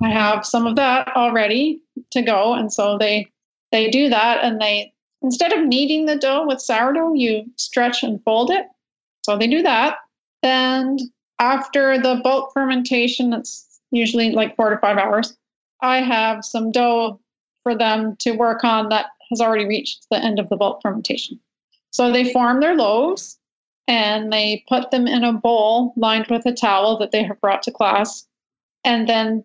I 0.01 0.11
have 0.11 0.47
some 0.47 0.67
of 0.69 0.77
that 0.77 1.09
already 1.17 1.81
to 2.13 2.23
go, 2.23 2.55
and 2.55 2.73
so 2.73 2.97
they 2.97 3.27
they 3.73 3.91
do 3.91 4.09
that, 4.09 4.45
and 4.45 4.61
they 4.61 4.93
instead 5.21 5.53
of 5.53 5.67
kneading 5.67 6.07
the 6.07 6.17
dough 6.17 6.47
with 6.47 6.61
sourdough, 6.61 7.15
you 7.15 7.45
stretch 7.57 8.05
and 8.05 8.23
fold 8.23 8.51
it. 8.53 8.67
So 9.23 9.37
they 9.37 9.49
do 9.49 9.63
that. 9.63 9.97
Then 10.43 10.99
after 11.41 11.99
the 11.99 12.21
bulk 12.23 12.53
fermentation, 12.55 13.31
that's 13.31 13.81
usually 13.91 14.31
like 14.31 14.55
four 14.55 14.71
to 14.71 14.79
five 14.79 14.97
hours. 14.97 15.37
I 15.83 16.03
have 16.03 16.45
some 16.45 16.71
dough 16.71 17.21
for 17.65 17.75
them 17.77 18.15
to 18.21 18.33
work 18.33 18.63
on 18.63 18.91
that 18.91 19.07
has 19.31 19.41
already 19.41 19.67
reached 19.67 20.07
the 20.11 20.19
end 20.19 20.39
of 20.39 20.49
the 20.49 20.57
bulk 20.57 20.81
fermentation. 20.83 21.39
So 21.91 22.13
they 22.13 22.33
form 22.33 22.61
their 22.61 22.75
loaves 22.75 23.39
and 23.87 24.33
they 24.33 24.65
put 24.69 24.91
them 24.91 25.07
in 25.07 25.25
a 25.25 25.33
bowl 25.33 25.95
lined 25.97 26.27
with 26.29 26.45
a 26.47 26.53
towel 26.53 26.99
that 26.99 27.11
they 27.11 27.23
have 27.25 27.41
brought 27.41 27.63
to 27.65 27.71
class. 27.71 28.27
And 28.85 29.09
then 29.09 29.45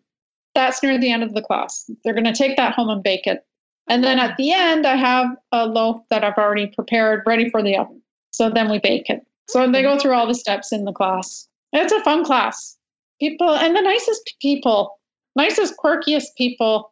that's 0.53 0.83
near 0.83 0.99
the 0.99 1.11
end 1.11 1.23
of 1.23 1.33
the 1.33 1.41
class. 1.41 1.89
They're 2.03 2.13
going 2.13 2.25
to 2.25 2.33
take 2.33 2.57
that 2.57 2.73
home 2.73 2.89
and 2.89 3.01
bake 3.01 3.25
it. 3.25 3.45
And 3.89 4.03
then 4.03 4.19
at 4.19 4.37
the 4.37 4.51
end, 4.51 4.85
I 4.85 4.95
have 4.95 5.27
a 5.51 5.65
loaf 5.65 6.01
that 6.09 6.23
I've 6.23 6.37
already 6.37 6.67
prepared 6.67 7.23
ready 7.25 7.49
for 7.49 7.61
the 7.61 7.77
oven. 7.77 8.01
So 8.31 8.49
then 8.49 8.69
we 8.69 8.79
bake 8.79 9.09
it. 9.09 9.25
So 9.49 9.69
they 9.69 9.81
go 9.81 9.97
through 9.97 10.13
all 10.13 10.27
the 10.27 10.35
steps 10.35 10.71
in 10.71 10.85
the 10.85 10.93
class. 10.93 11.47
It's 11.73 11.91
a 11.91 12.03
fun 12.03 12.23
class. 12.23 12.77
People 13.19 13.49
and 13.49 13.75
the 13.75 13.81
nicest 13.81 14.35
people, 14.41 14.99
nicest, 15.35 15.75
quirkiest 15.77 16.35
people, 16.37 16.91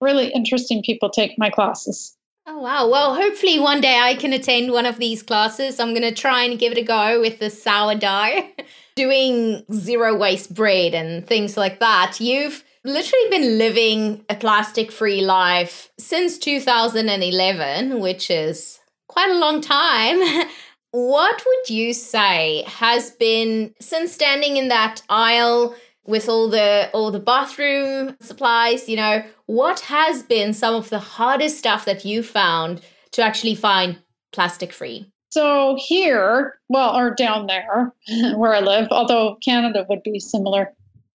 really 0.00 0.28
interesting 0.28 0.82
people 0.82 1.10
take 1.10 1.38
my 1.38 1.50
classes. 1.50 2.16
Oh, 2.44 2.58
wow. 2.58 2.88
Well, 2.88 3.14
hopefully 3.14 3.60
one 3.60 3.80
day 3.80 3.98
I 4.00 4.14
can 4.16 4.32
attend 4.32 4.72
one 4.72 4.84
of 4.84 4.98
these 4.98 5.22
classes. 5.22 5.78
I'm 5.78 5.90
going 5.90 6.02
to 6.02 6.12
try 6.12 6.42
and 6.42 6.58
give 6.58 6.72
it 6.72 6.78
a 6.78 6.82
go 6.82 7.20
with 7.20 7.38
the 7.38 7.50
sourdough, 7.50 8.48
doing 8.96 9.64
zero 9.72 10.16
waste 10.16 10.52
bread 10.52 10.92
and 10.92 11.24
things 11.24 11.56
like 11.56 11.78
that. 11.78 12.20
You've 12.20 12.64
literally 12.84 13.30
been 13.30 13.58
living 13.58 14.24
a 14.28 14.34
plastic 14.34 14.90
free 14.90 15.20
life 15.20 15.90
since 15.98 16.36
2011, 16.38 18.00
which 18.00 18.28
is 18.28 18.80
quite 19.06 19.30
a 19.30 19.38
long 19.38 19.60
time. 19.60 20.18
what 20.90 21.44
would 21.46 21.70
you 21.70 21.92
say 21.92 22.64
has 22.66 23.12
been, 23.12 23.72
since 23.80 24.12
standing 24.12 24.56
in 24.56 24.66
that 24.66 25.00
aisle, 25.08 25.76
with 26.04 26.28
all 26.28 26.48
the 26.48 26.90
all 26.92 27.10
the 27.10 27.20
bathroom 27.20 28.16
supplies 28.20 28.88
you 28.88 28.96
know 28.96 29.22
what 29.46 29.80
has 29.80 30.22
been 30.22 30.52
some 30.52 30.74
of 30.74 30.90
the 30.90 30.98
hardest 30.98 31.58
stuff 31.58 31.84
that 31.84 32.04
you 32.04 32.22
found 32.22 32.80
to 33.12 33.22
actually 33.22 33.54
find 33.54 33.98
plastic 34.32 34.72
free 34.72 35.06
so 35.30 35.76
here 35.78 36.58
well 36.68 36.96
or 36.96 37.14
down 37.14 37.46
there 37.46 37.92
where 38.36 38.54
i 38.54 38.60
live 38.60 38.88
although 38.90 39.36
canada 39.44 39.86
would 39.88 40.02
be 40.02 40.18
similar 40.18 40.74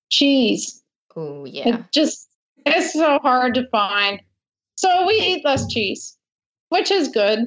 cheese. 0.09 0.83
Oh 1.15 1.45
yeah. 1.45 1.69
it 1.69 1.83
just 1.93 2.29
it's 2.65 2.93
so 2.93 3.19
hard 3.19 3.55
to 3.55 3.67
find. 3.69 4.21
So 4.75 5.07
we 5.07 5.15
eat 5.15 5.45
less 5.45 5.67
cheese 5.67 6.17
which 6.69 6.91
is 6.91 7.07
good. 7.07 7.39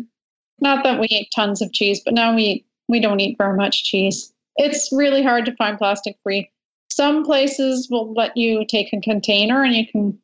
Not 0.60 0.82
that 0.84 0.98
we 0.98 1.06
eat 1.10 1.28
tons 1.34 1.62
of 1.62 1.72
cheese 1.72 2.00
but 2.04 2.14
now 2.14 2.34
we 2.34 2.64
we 2.88 3.00
don't 3.00 3.20
eat 3.20 3.38
very 3.38 3.56
much 3.56 3.84
cheese. 3.84 4.32
It's 4.56 4.90
really 4.92 5.22
hard 5.22 5.44
to 5.46 5.56
find 5.56 5.78
plastic 5.78 6.16
free 6.22 6.50
some 6.90 7.24
places 7.24 7.88
will 7.90 8.12
let 8.12 8.36
you 8.36 8.64
take 8.66 8.92
a 8.92 9.00
container 9.00 9.62
and 9.62 9.74
you 9.74 9.86
can 9.86 10.18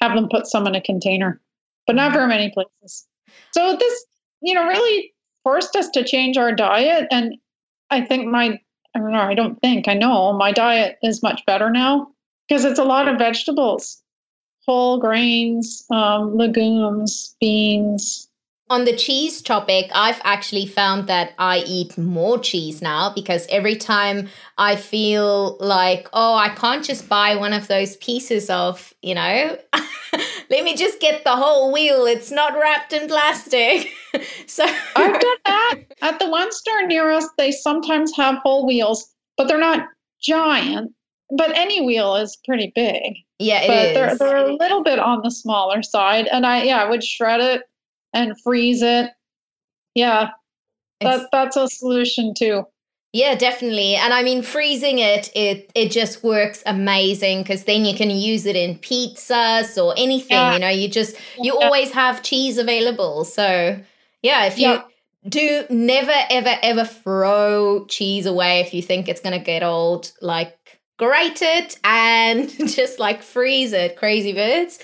have 0.00 0.14
them 0.14 0.28
put 0.30 0.46
some 0.46 0.66
in 0.66 0.74
a 0.74 0.80
container, 0.80 1.40
but 1.86 1.96
not 1.96 2.12
very 2.12 2.28
many 2.28 2.50
places. 2.50 3.06
So 3.52 3.76
this, 3.76 4.04
you 4.42 4.54
know, 4.54 4.66
really 4.66 5.12
forced 5.42 5.76
us 5.76 5.88
to 5.90 6.04
change 6.04 6.36
our 6.36 6.52
diet. 6.52 7.08
And 7.10 7.36
I 7.90 8.02
think 8.02 8.26
my, 8.26 8.58
I 8.94 8.98
don't 8.98 9.12
know, 9.12 9.20
I 9.20 9.34
don't 9.34 9.60
think, 9.60 9.88
I 9.88 9.94
know 9.94 10.32
my 10.32 10.52
diet 10.52 10.98
is 11.02 11.22
much 11.22 11.44
better 11.46 11.70
now 11.70 12.08
because 12.48 12.64
it's 12.64 12.78
a 12.78 12.84
lot 12.84 13.08
of 13.08 13.18
vegetables, 13.18 14.02
whole 14.66 14.98
grains, 14.98 15.84
um, 15.90 16.36
legumes, 16.36 17.36
beans, 17.40 18.29
on 18.70 18.84
the 18.84 18.94
cheese 18.94 19.42
topic, 19.42 19.90
I've 19.92 20.20
actually 20.22 20.64
found 20.64 21.08
that 21.08 21.32
I 21.38 21.64
eat 21.66 21.98
more 21.98 22.38
cheese 22.38 22.80
now 22.80 23.12
because 23.12 23.44
every 23.50 23.74
time 23.74 24.28
I 24.58 24.76
feel 24.76 25.56
like, 25.58 26.08
oh, 26.12 26.36
I 26.36 26.50
can't 26.50 26.84
just 26.84 27.08
buy 27.08 27.34
one 27.34 27.52
of 27.52 27.66
those 27.66 27.96
pieces 27.96 28.48
of, 28.48 28.94
you 29.02 29.16
know, 29.16 29.58
let 30.50 30.62
me 30.62 30.76
just 30.76 31.00
get 31.00 31.24
the 31.24 31.34
whole 31.34 31.72
wheel. 31.72 32.06
It's 32.06 32.30
not 32.30 32.56
wrapped 32.56 32.92
in 32.92 33.08
plastic. 33.08 33.88
so 34.46 34.64
I've 34.94 35.20
done 35.20 35.36
that. 35.46 35.80
At 36.00 36.20
the 36.20 36.30
one 36.30 36.52
store 36.52 36.86
near 36.86 37.10
us, 37.10 37.28
they 37.36 37.50
sometimes 37.50 38.12
have 38.16 38.36
whole 38.36 38.64
wheels, 38.64 39.12
but 39.36 39.48
they're 39.48 39.58
not 39.58 39.88
giant. 40.22 40.92
But 41.36 41.56
any 41.56 41.84
wheel 41.84 42.14
is 42.14 42.38
pretty 42.44 42.70
big. 42.72 43.14
Yeah, 43.40 43.62
it 43.62 43.66
but 43.66 44.12
is. 44.12 44.18
They're, 44.18 44.28
they're 44.28 44.46
a 44.48 44.54
little 44.54 44.84
bit 44.84 45.00
on 45.00 45.22
the 45.24 45.30
smaller 45.30 45.82
side. 45.82 46.28
And 46.28 46.46
I, 46.46 46.62
yeah, 46.62 46.82
I 46.82 46.88
would 46.88 47.02
shred 47.02 47.40
it 47.40 47.62
and 48.12 48.40
freeze 48.42 48.82
it. 48.82 49.10
Yeah, 49.94 50.30
that, 51.00 51.28
that's 51.32 51.56
a 51.56 51.68
solution 51.68 52.34
too. 52.34 52.64
Yeah, 53.12 53.34
definitely. 53.34 53.96
And 53.96 54.14
I 54.14 54.22
mean 54.22 54.42
freezing 54.42 55.00
it 55.00 55.30
it 55.34 55.70
it 55.74 55.90
just 55.90 56.22
works 56.22 56.62
amazing 56.64 57.42
cuz 57.42 57.64
then 57.64 57.84
you 57.84 57.94
can 57.96 58.10
use 58.10 58.46
it 58.46 58.54
in 58.54 58.78
pizzas 58.78 59.82
or 59.82 59.94
anything, 59.96 60.36
yeah. 60.36 60.52
you 60.52 60.58
know, 60.60 60.68
you 60.68 60.88
just 60.88 61.16
you 61.38 61.56
yeah. 61.58 61.66
always 61.66 61.90
have 61.90 62.22
cheese 62.22 62.56
available. 62.56 63.24
So, 63.24 63.80
yeah, 64.22 64.44
if 64.44 64.58
you 64.58 64.68
yeah. 64.68 64.82
do 65.28 65.64
never 65.70 66.14
ever 66.30 66.56
ever 66.62 66.84
throw 66.84 67.84
cheese 67.86 68.26
away 68.26 68.60
if 68.60 68.72
you 68.72 68.80
think 68.80 69.08
it's 69.08 69.20
going 69.20 69.36
to 69.36 69.44
get 69.44 69.64
old, 69.64 70.12
like 70.20 70.56
grate 70.96 71.42
it 71.42 71.78
and 71.82 72.48
just 72.68 73.00
like 73.00 73.22
freeze 73.22 73.72
it, 73.72 73.96
crazy 73.96 74.32
birds. 74.32 74.78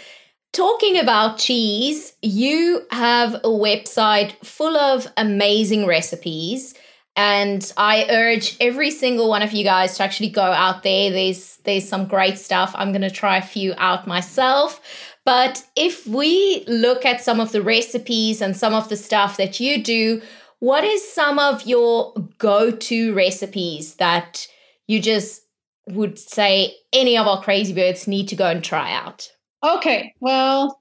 Talking 0.56 0.98
about 0.98 1.36
cheese, 1.36 2.14
you 2.22 2.86
have 2.90 3.34
a 3.34 3.48
website 3.48 4.42
full 4.42 4.74
of 4.74 5.06
amazing 5.18 5.84
recipes 5.84 6.72
and 7.14 7.70
I 7.76 8.06
urge 8.08 8.56
every 8.58 8.90
single 8.90 9.28
one 9.28 9.42
of 9.42 9.52
you 9.52 9.64
guys 9.64 9.98
to 9.98 10.02
actually 10.02 10.30
go 10.30 10.40
out 10.40 10.82
there. 10.82 11.10
There's 11.10 11.58
there's 11.64 11.86
some 11.86 12.06
great 12.06 12.38
stuff. 12.38 12.72
I'm 12.74 12.90
to 13.02 13.10
try 13.10 13.36
a 13.36 13.42
few 13.42 13.74
out 13.76 14.06
myself. 14.06 14.80
But 15.26 15.62
if 15.76 16.06
we 16.06 16.64
look 16.66 17.04
at 17.04 17.20
some 17.20 17.38
of 17.38 17.52
the 17.52 17.60
recipes 17.60 18.40
and 18.40 18.56
some 18.56 18.72
of 18.72 18.88
the 18.88 18.96
stuff 18.96 19.36
that 19.36 19.60
you 19.60 19.84
do, 19.84 20.22
what 20.60 20.84
is 20.84 21.06
some 21.06 21.38
of 21.38 21.66
your 21.66 22.14
go-to 22.38 23.12
recipes 23.12 23.96
that 23.96 24.48
you 24.86 25.02
just 25.02 25.42
would 25.86 26.18
say 26.18 26.76
any 26.94 27.18
of 27.18 27.26
our 27.26 27.42
crazy 27.42 27.74
birds 27.74 28.08
need 28.08 28.28
to 28.28 28.36
go 28.36 28.46
and 28.46 28.64
try 28.64 28.90
out? 28.94 29.32
Okay. 29.66 30.14
Well, 30.20 30.80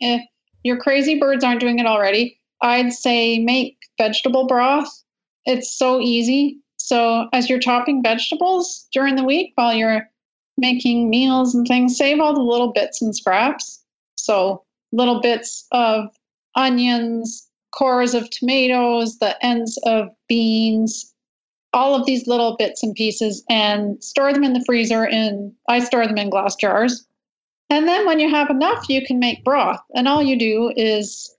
if 0.00 0.22
your 0.62 0.78
crazy 0.78 1.18
birds 1.18 1.44
aren't 1.44 1.60
doing 1.60 1.78
it 1.78 1.86
already, 1.86 2.40
I'd 2.60 2.92
say 2.92 3.38
make 3.38 3.76
vegetable 3.98 4.46
broth 4.46 5.04
it's 5.46 5.76
so 5.76 6.00
easy. 6.00 6.58
So 6.76 7.28
as 7.32 7.48
you're 7.48 7.58
chopping 7.58 8.02
vegetables 8.02 8.86
during 8.92 9.16
the 9.16 9.24
week 9.24 9.52
while 9.54 9.74
you're 9.74 10.08
making 10.56 11.10
meals 11.10 11.54
and 11.54 11.66
things, 11.66 11.96
save 11.96 12.20
all 12.20 12.34
the 12.34 12.40
little 12.40 12.72
bits 12.72 13.02
and 13.02 13.14
scraps. 13.14 13.82
So 14.16 14.64
little 14.92 15.20
bits 15.20 15.66
of 15.72 16.08
onions, 16.56 17.48
cores 17.72 18.14
of 18.14 18.30
tomatoes, 18.30 19.18
the 19.18 19.42
ends 19.44 19.78
of 19.84 20.08
beans, 20.28 21.12
all 21.72 21.94
of 21.94 22.06
these 22.06 22.26
little 22.26 22.56
bits 22.56 22.82
and 22.82 22.94
pieces 22.94 23.44
and 23.50 24.02
store 24.02 24.32
them 24.32 24.44
in 24.44 24.52
the 24.52 24.64
freezer 24.64 25.06
and 25.06 25.52
I 25.68 25.80
store 25.80 26.06
them 26.06 26.18
in 26.18 26.30
glass 26.30 26.54
jars. 26.54 27.06
And 27.74 27.88
then 27.88 28.06
when 28.06 28.20
you 28.20 28.30
have 28.30 28.50
enough, 28.50 28.88
you 28.88 29.04
can 29.04 29.18
make 29.18 29.42
broth. 29.42 29.80
And 29.96 30.06
all 30.06 30.22
you 30.22 30.38
do 30.38 30.72
is 30.76 31.34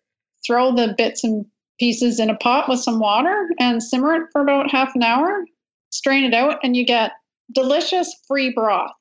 throw 0.45 0.75
the 0.75 0.93
bits 0.97 1.23
and 1.23 1.45
pieces 1.79 2.19
in 2.19 2.29
a 2.29 2.35
pot 2.35 2.67
with 2.67 2.81
some 2.81 2.99
water 2.99 3.47
and 3.57 3.81
simmer 3.81 4.15
it 4.15 4.23
for 4.33 4.41
about 4.41 4.69
half 4.69 4.93
an 4.95 5.03
hour. 5.03 5.45
Strain 5.91 6.25
it 6.25 6.33
out, 6.33 6.59
and 6.61 6.75
you 6.75 6.85
get 6.85 7.13
delicious 7.53 8.13
free 8.27 8.51
broth. 8.51 8.91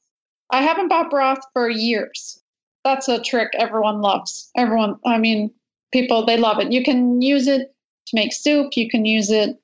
I 0.52 0.62
haven't 0.62 0.86
bought 0.86 1.10
broth 1.10 1.40
for 1.52 1.68
years. 1.68 2.40
That's 2.84 3.08
a 3.08 3.20
trick 3.20 3.48
everyone 3.58 4.00
loves. 4.00 4.48
Everyone, 4.56 4.94
I 5.04 5.18
mean, 5.18 5.50
people, 5.92 6.24
they 6.24 6.36
love 6.36 6.60
it. 6.60 6.70
You 6.70 6.84
can 6.84 7.20
use 7.20 7.48
it 7.48 7.74
to 8.06 8.16
make 8.16 8.32
soup, 8.32 8.76
you 8.76 8.88
can 8.88 9.04
use 9.06 9.32
it 9.32 9.58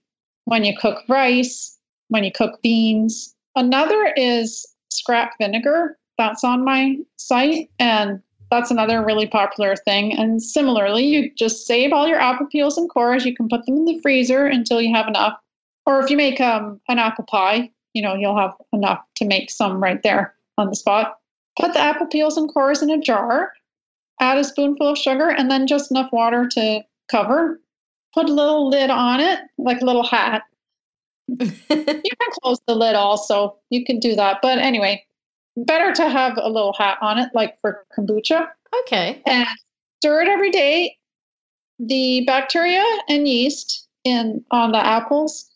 when 0.47 0.65
you 0.65 0.77
cook 0.77 1.05
rice, 1.09 1.79
when 2.09 2.25
you 2.25 2.33
cook 2.33 2.61
beans. 2.63 3.33
Another 3.55 4.13
is 4.17 4.67
scrap 4.89 5.35
vinegar. 5.41 6.00
That's 6.21 6.45
on 6.45 6.67
my 6.67 6.99
site. 7.17 7.71
And 7.79 8.21
that's 8.51 8.71
another 8.71 9.03
really 9.03 9.27
popular 9.27 9.75
thing. 9.75 10.13
And 10.13 10.43
similarly, 10.43 11.07
you 11.07 11.31
just 11.35 11.67
save 11.67 11.95
all 11.95 12.07
your 12.07 12.21
apple 12.21 12.47
peels 12.47 12.77
and 12.77 12.91
cores. 12.91 13.25
You 13.25 13.35
can 13.35 13.49
put 13.49 13.65
them 13.65 13.77
in 13.77 13.85
the 13.87 13.99
freezer 14.03 14.45
until 14.45 14.83
you 14.83 14.95
have 14.95 15.09
enough. 15.09 15.33
Or 15.87 15.99
if 15.99 16.11
you 16.11 16.19
make 16.19 16.39
um, 16.39 16.79
an 16.91 16.99
apple 16.99 17.25
pie, 17.25 17.71
you 17.95 18.03
know, 18.03 18.15
you'll 18.15 18.37
have 18.37 18.53
enough 18.75 19.03
to 19.17 19.25
make 19.25 19.51
some 19.51 19.83
right 19.83 20.03
there 20.03 20.35
on 20.59 20.69
the 20.69 20.77
spot. 20.77 21.19
Put 21.59 21.73
the 21.73 21.81
apple 21.81 22.07
peels 22.07 22.37
and 22.37 22.53
cores 22.53 22.83
in 22.83 22.91
a 22.91 23.01
jar, 23.01 23.53
add 24.21 24.37
a 24.37 24.45
spoonful 24.45 24.89
of 24.89 24.99
sugar, 24.99 25.31
and 25.31 25.51
then 25.51 25.67
just 25.67 25.91
enough 25.91 26.13
water 26.13 26.47
to 26.49 26.83
cover. 27.11 27.59
Put 28.13 28.29
a 28.29 28.33
little 28.35 28.69
lid 28.69 28.91
on 28.91 29.21
it, 29.21 29.41
like 29.57 29.81
a 29.81 29.87
little 29.87 30.07
hat. 30.07 30.43
you 31.29 31.37
can 31.39 32.31
close 32.43 32.61
the 32.67 32.75
lid 32.75 32.95
also. 32.95 33.57
You 33.71 33.87
can 33.87 34.01
do 34.01 34.15
that. 34.17 34.41
But 34.43 34.59
anyway, 34.59 35.03
better 35.65 35.93
to 35.93 36.09
have 36.09 36.37
a 36.37 36.49
little 36.49 36.73
hat 36.73 36.99
on 37.01 37.19
it, 37.19 37.31
like 37.35 37.61
for 37.61 37.85
kombucha. 37.97 38.49
Okay. 38.83 39.23
And 39.27 39.47
stir 40.01 40.23
it 40.23 40.29
every 40.29 40.51
day. 40.51 40.97
The 41.79 42.25
bacteria 42.27 42.85
and 43.09 43.27
yeast 43.27 43.89
in 44.05 44.45
on 44.51 44.73
the 44.73 44.85
apples 44.85 45.51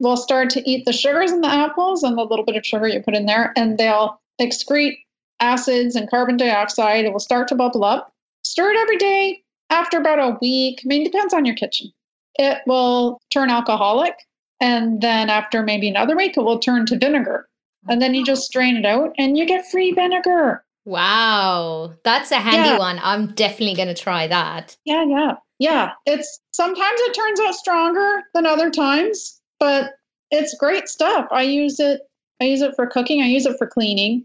will 0.00 0.16
start 0.16 0.50
to 0.50 0.70
eat 0.70 0.84
the 0.84 0.92
sugars 0.92 1.32
in 1.32 1.40
the 1.40 1.48
apples 1.48 2.02
and 2.02 2.18
the 2.18 2.24
little 2.24 2.44
bit 2.44 2.56
of 2.56 2.66
sugar 2.66 2.88
you 2.88 3.00
put 3.02 3.14
in 3.14 3.26
there, 3.26 3.52
and 3.56 3.78
they'll 3.78 4.20
excrete 4.40 4.98
acids 5.40 5.96
and 5.96 6.10
carbon 6.10 6.36
dioxide. 6.36 7.04
It 7.04 7.12
will 7.12 7.20
start 7.20 7.48
to 7.48 7.54
bubble 7.54 7.84
up. 7.84 8.12
Stir 8.44 8.70
it 8.72 8.78
every 8.78 8.96
day. 8.96 9.42
After 9.70 9.98
about 9.98 10.18
a 10.18 10.36
week, 10.42 10.80
I 10.84 10.88
mean, 10.88 11.04
depends 11.04 11.32
on 11.32 11.44
your 11.44 11.54
kitchen. 11.54 11.90
It 12.38 12.58
will 12.66 13.20
turn 13.30 13.48
alcoholic, 13.48 14.14
and 14.60 15.00
then 15.00 15.30
after 15.30 15.62
maybe 15.62 15.88
another 15.88 16.16
week, 16.16 16.36
it 16.36 16.42
will 16.42 16.58
turn 16.58 16.84
to 16.86 16.98
vinegar 16.98 17.48
and 17.88 18.00
then 18.00 18.14
you 18.14 18.24
just 18.24 18.42
strain 18.42 18.76
it 18.76 18.86
out 18.86 19.12
and 19.18 19.36
you 19.36 19.46
get 19.46 19.70
free 19.70 19.92
vinegar. 19.92 20.64
Wow, 20.84 21.94
that's 22.04 22.32
a 22.32 22.36
handy 22.36 22.70
yeah. 22.70 22.78
one. 22.78 22.98
I'm 23.02 23.28
definitely 23.34 23.74
going 23.74 23.88
to 23.88 24.00
try 24.00 24.26
that. 24.26 24.76
Yeah, 24.84 25.04
yeah. 25.04 25.32
Yeah, 25.58 25.92
it's 26.06 26.40
sometimes 26.50 27.00
it 27.02 27.14
turns 27.14 27.38
out 27.40 27.54
stronger 27.54 28.22
than 28.34 28.46
other 28.46 28.68
times, 28.68 29.40
but 29.60 29.92
it's 30.32 30.56
great 30.58 30.88
stuff. 30.88 31.28
I 31.30 31.42
use 31.42 31.78
it 31.78 32.00
I 32.40 32.46
use 32.46 32.62
it 32.62 32.74
for 32.74 32.86
cooking, 32.86 33.22
I 33.22 33.26
use 33.26 33.46
it 33.46 33.56
for 33.58 33.68
cleaning. 33.68 34.24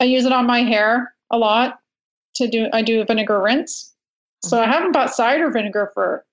I 0.00 0.04
use 0.04 0.24
it 0.24 0.32
on 0.32 0.46
my 0.46 0.62
hair 0.62 1.14
a 1.30 1.38
lot 1.38 1.78
to 2.34 2.48
do 2.48 2.66
I 2.72 2.82
do 2.82 3.00
a 3.00 3.04
vinegar 3.04 3.40
rinse. 3.40 3.94
So 4.44 4.58
I 4.58 4.62
mm-hmm. 4.62 4.72
haven't 4.72 4.92
bought 4.92 5.14
cider 5.14 5.50
vinegar 5.50 5.92
for 5.94 6.24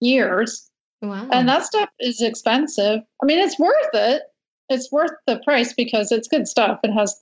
years. 0.00 0.70
Wow. 1.02 1.28
And 1.30 1.46
that 1.48 1.64
stuff 1.64 1.90
is 2.00 2.22
expensive. 2.22 3.00
I 3.22 3.26
mean, 3.26 3.38
it's 3.38 3.58
worth 3.58 3.90
it, 3.92 4.22
it's 4.68 4.90
worth 4.92 5.12
the 5.26 5.40
price 5.44 5.72
because 5.72 6.12
it's 6.12 6.28
good 6.28 6.46
stuff. 6.46 6.80
It 6.82 6.92
has 6.92 7.20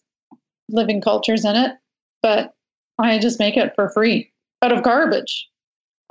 living 0.68 1.00
cultures 1.00 1.44
in 1.44 1.56
it, 1.56 1.72
but 2.22 2.54
I 2.98 3.18
just 3.18 3.38
make 3.38 3.56
it 3.56 3.72
for 3.74 3.90
free 3.90 4.32
out 4.62 4.72
of 4.72 4.82
garbage 4.82 5.48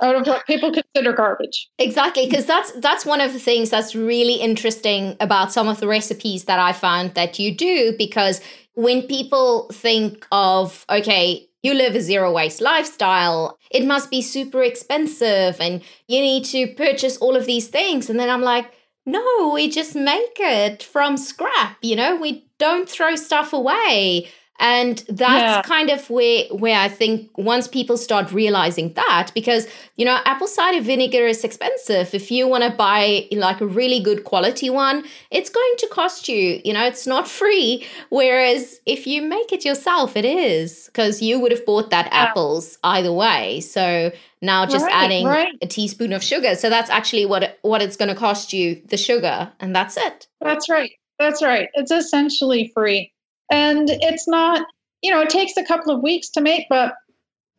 out 0.02 0.14
of 0.14 0.26
what 0.26 0.46
people 0.46 0.72
consider 0.72 1.12
garbage. 1.12 1.68
Exactly, 1.78 2.26
because 2.26 2.46
that's 2.46 2.72
that's 2.80 3.06
one 3.06 3.20
of 3.20 3.32
the 3.32 3.38
things 3.38 3.70
that's 3.70 3.94
really 3.94 4.34
interesting 4.34 5.16
about 5.20 5.52
some 5.52 5.68
of 5.68 5.80
the 5.80 5.88
recipes 5.88 6.44
that 6.44 6.58
I 6.58 6.72
found 6.72 7.14
that 7.14 7.38
you 7.38 7.54
do 7.54 7.94
because 7.96 8.40
when 8.74 9.02
people 9.02 9.68
think 9.72 10.26
of 10.32 10.84
okay, 10.90 11.48
you 11.62 11.74
live 11.74 11.94
a 11.94 12.00
zero 12.00 12.32
waste 12.32 12.60
lifestyle, 12.60 13.58
it 13.70 13.86
must 13.86 14.10
be 14.10 14.20
super 14.22 14.62
expensive 14.62 15.60
and 15.60 15.82
you 16.08 16.20
need 16.20 16.44
to 16.46 16.74
purchase 16.74 17.16
all 17.18 17.36
of 17.36 17.46
these 17.46 17.68
things 17.68 18.10
and 18.10 18.20
then 18.20 18.28
I'm 18.28 18.42
like 18.42 18.70
no, 19.06 19.52
we 19.54 19.70
just 19.70 19.94
make 19.94 20.36
it 20.38 20.82
from 20.82 21.16
scrap, 21.16 21.78
you 21.80 21.94
know? 21.96 22.16
We 22.16 22.46
don't 22.58 22.88
throw 22.88 23.14
stuff 23.14 23.52
away. 23.52 24.28
And 24.58 24.98
that's 25.08 25.56
yeah. 25.56 25.62
kind 25.62 25.90
of 25.90 26.08
where 26.08 26.44
where 26.50 26.78
I 26.78 26.88
think 26.88 27.30
once 27.36 27.68
people 27.68 27.96
start 27.96 28.32
realizing 28.32 28.92
that, 28.94 29.30
because 29.34 29.66
you 29.96 30.04
know, 30.04 30.18
apple 30.24 30.46
cider 30.46 30.80
vinegar 30.80 31.26
is 31.26 31.44
expensive. 31.44 32.14
If 32.14 32.30
you 32.30 32.48
want 32.48 32.64
to 32.64 32.70
buy 32.70 33.26
like 33.32 33.60
a 33.60 33.66
really 33.66 34.00
good 34.00 34.24
quality 34.24 34.70
one, 34.70 35.04
it's 35.30 35.50
going 35.50 35.74
to 35.78 35.88
cost 35.88 36.28
you, 36.28 36.60
you 36.64 36.72
know, 36.72 36.86
it's 36.86 37.06
not 37.06 37.28
free. 37.40 37.86
Whereas 38.10 38.80
if 38.86 39.06
you 39.06 39.22
make 39.22 39.52
it 39.52 39.64
yourself, 39.64 40.16
it 40.16 40.24
is, 40.24 40.86
because 40.86 41.22
you 41.22 41.38
would 41.40 41.52
have 41.52 41.64
bought 41.66 41.90
that 41.90 42.06
yeah. 42.06 42.24
apples 42.24 42.78
either 42.82 43.12
way. 43.12 43.60
So 43.60 44.12
now 44.42 44.66
just 44.66 44.84
right, 44.84 44.94
adding 44.94 45.26
right. 45.26 45.54
a 45.62 45.66
teaspoon 45.66 46.12
of 46.12 46.22
sugar. 46.22 46.54
So 46.54 46.70
that's 46.70 46.90
actually 46.90 47.26
what 47.26 47.58
what 47.62 47.82
it's 47.82 47.96
going 47.96 48.08
to 48.08 48.14
cost 48.14 48.52
you, 48.52 48.80
the 48.86 48.96
sugar, 48.96 49.52
and 49.60 49.74
that's 49.74 49.96
it. 49.96 50.26
That's 50.40 50.68
right. 50.68 50.92
That's 51.18 51.42
right. 51.42 51.68
It's 51.74 51.90
essentially 51.90 52.70
free. 52.74 53.12
And 53.50 53.88
it's 53.90 54.26
not, 54.26 54.66
you 55.02 55.10
know, 55.10 55.20
it 55.20 55.30
takes 55.30 55.56
a 55.56 55.64
couple 55.64 55.94
of 55.94 56.02
weeks 56.02 56.28
to 56.30 56.40
make, 56.40 56.66
but 56.68 56.94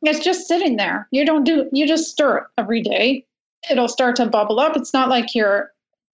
it's 0.04 0.23
just 0.23 0.47
sitting 0.47 0.76
there. 0.76 1.08
You 1.12 1.26
don't 1.26 1.43
do 1.43 1.69
you 1.71 1.88
just 1.88 2.12
stir 2.12 2.38
it 2.38 2.43
every 2.58 2.82
day. 2.82 3.26
It'll 3.69 3.88
start 3.88 4.15
to 4.17 4.26
bubble 4.26 4.60
up. 4.60 4.78
It's 4.78 4.93
not 4.93 5.10
like 5.10 5.34
you're 5.34 5.71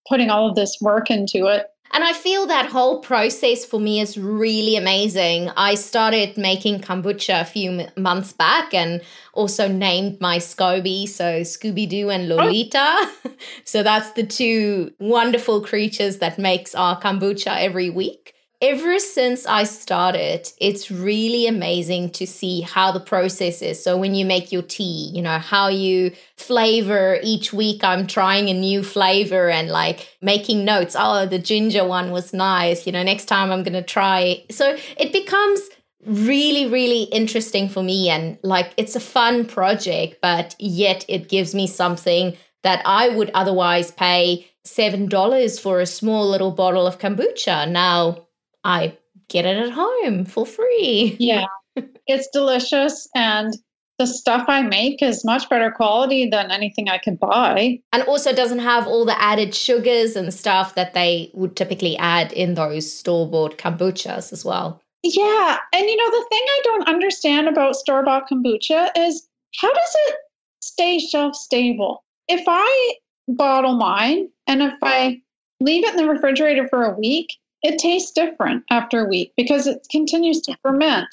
putting 0.08 0.30
all 0.30 0.48
of 0.48 0.54
this 0.54 0.78
work 0.80 1.10
into 1.10 1.46
it. 1.46 1.66
And 1.92 2.02
I 2.02 2.12
feel 2.12 2.46
that 2.46 2.66
whole 2.66 2.98
process 3.00 3.64
for 3.64 3.78
me 3.78 4.00
is 4.00 4.18
really 4.18 4.74
amazing. 4.74 5.50
I 5.56 5.76
started 5.76 6.36
making 6.36 6.80
kombucha 6.80 7.42
a 7.42 7.44
few 7.44 7.70
m- 7.70 7.90
months 7.96 8.32
back 8.32 8.74
and 8.74 9.00
also 9.32 9.68
named 9.68 10.20
my 10.20 10.38
SCOBY, 10.38 11.06
so 11.08 11.42
Scooby 11.42 11.88
Doo 11.88 12.10
and 12.10 12.30
oh. 12.32 12.36
Lolita. 12.36 12.78
Oh. 12.80 13.32
so 13.64 13.84
that's 13.84 14.10
the 14.12 14.26
two 14.26 14.92
wonderful 14.98 15.60
creatures 15.60 16.18
that 16.18 16.36
makes 16.36 16.74
our 16.74 17.00
kombucha 17.00 17.60
every 17.60 17.90
week. 17.90 18.33
Ever 18.64 18.98
since 18.98 19.44
I 19.44 19.64
started, 19.64 20.50
it's 20.58 20.90
really 20.90 21.46
amazing 21.46 22.10
to 22.12 22.26
see 22.26 22.62
how 22.62 22.92
the 22.92 23.00
process 23.00 23.60
is. 23.60 23.82
So, 23.82 23.98
when 23.98 24.14
you 24.14 24.24
make 24.24 24.50
your 24.52 24.62
tea, 24.62 25.10
you 25.12 25.20
know, 25.20 25.38
how 25.38 25.68
you 25.68 26.12
flavor 26.38 27.18
each 27.22 27.52
week, 27.52 27.84
I'm 27.84 28.06
trying 28.06 28.48
a 28.48 28.54
new 28.54 28.82
flavor 28.82 29.50
and 29.50 29.68
like 29.68 30.08
making 30.22 30.64
notes. 30.64 30.96
Oh, 30.98 31.26
the 31.26 31.38
ginger 31.38 31.86
one 31.86 32.10
was 32.10 32.32
nice. 32.32 32.86
You 32.86 32.92
know, 32.92 33.02
next 33.02 33.26
time 33.26 33.50
I'm 33.50 33.62
going 33.62 33.74
to 33.74 33.82
try. 33.82 34.44
So, 34.50 34.76
it 34.96 35.12
becomes 35.12 35.60
really, 36.06 36.66
really 36.66 37.02
interesting 37.04 37.68
for 37.68 37.82
me. 37.82 38.08
And 38.08 38.38
like, 38.42 38.72
it's 38.78 38.96
a 38.96 39.00
fun 39.00 39.44
project, 39.44 40.18
but 40.22 40.56
yet 40.58 41.04
it 41.06 41.28
gives 41.28 41.54
me 41.54 41.66
something 41.66 42.36
that 42.62 42.80
I 42.86 43.10
would 43.10 43.30
otherwise 43.34 43.90
pay 43.90 44.46
$7 44.66 45.60
for 45.60 45.80
a 45.80 45.86
small 45.86 46.26
little 46.30 46.50
bottle 46.50 46.86
of 46.86 46.98
kombucha. 46.98 47.70
Now 47.70 48.24
I 48.64 48.96
get 49.28 49.44
it 49.44 49.56
at 49.56 49.72
home 49.72 50.24
for 50.24 50.46
free. 50.46 51.16
Yeah, 51.18 51.46
it's 52.06 52.28
delicious. 52.32 53.08
And 53.14 53.54
the 53.98 54.06
stuff 54.06 54.46
I 54.48 54.62
make 54.62 55.02
is 55.02 55.24
much 55.24 55.48
better 55.48 55.70
quality 55.70 56.28
than 56.28 56.50
anything 56.50 56.88
I 56.88 56.98
could 56.98 57.18
buy. 57.20 57.78
And 57.92 58.02
also 58.04 58.32
doesn't 58.32 58.58
have 58.58 58.86
all 58.86 59.04
the 59.04 59.20
added 59.22 59.54
sugars 59.54 60.16
and 60.16 60.34
stuff 60.34 60.74
that 60.74 60.94
they 60.94 61.30
would 61.32 61.54
typically 61.54 61.96
add 61.98 62.32
in 62.32 62.54
those 62.54 62.92
store 62.92 63.28
bought 63.28 63.56
kombuchas 63.56 64.32
as 64.32 64.44
well. 64.44 64.80
Yeah. 65.04 65.58
And 65.72 65.84
you 65.84 65.96
know, 65.96 66.10
the 66.10 66.26
thing 66.28 66.42
I 66.42 66.60
don't 66.64 66.88
understand 66.88 67.48
about 67.48 67.76
store 67.76 68.02
bought 68.02 68.28
kombucha 68.28 68.90
is 68.96 69.28
how 69.60 69.72
does 69.72 69.96
it 70.08 70.16
stay 70.60 70.98
shelf 70.98 71.36
stable? 71.36 72.02
If 72.26 72.42
I 72.48 72.94
bottle 73.28 73.76
mine 73.76 74.28
and 74.46 74.62
if 74.62 74.74
I 74.82 75.20
leave 75.60 75.84
it 75.84 75.90
in 75.90 75.96
the 75.96 76.08
refrigerator 76.08 76.66
for 76.68 76.84
a 76.84 76.98
week, 76.98 77.28
it 77.64 77.78
tastes 77.78 78.12
different 78.12 78.62
after 78.70 79.04
a 79.04 79.08
week 79.08 79.32
because 79.36 79.66
it 79.66 79.84
continues 79.90 80.40
to 80.42 80.56
ferment. 80.62 81.08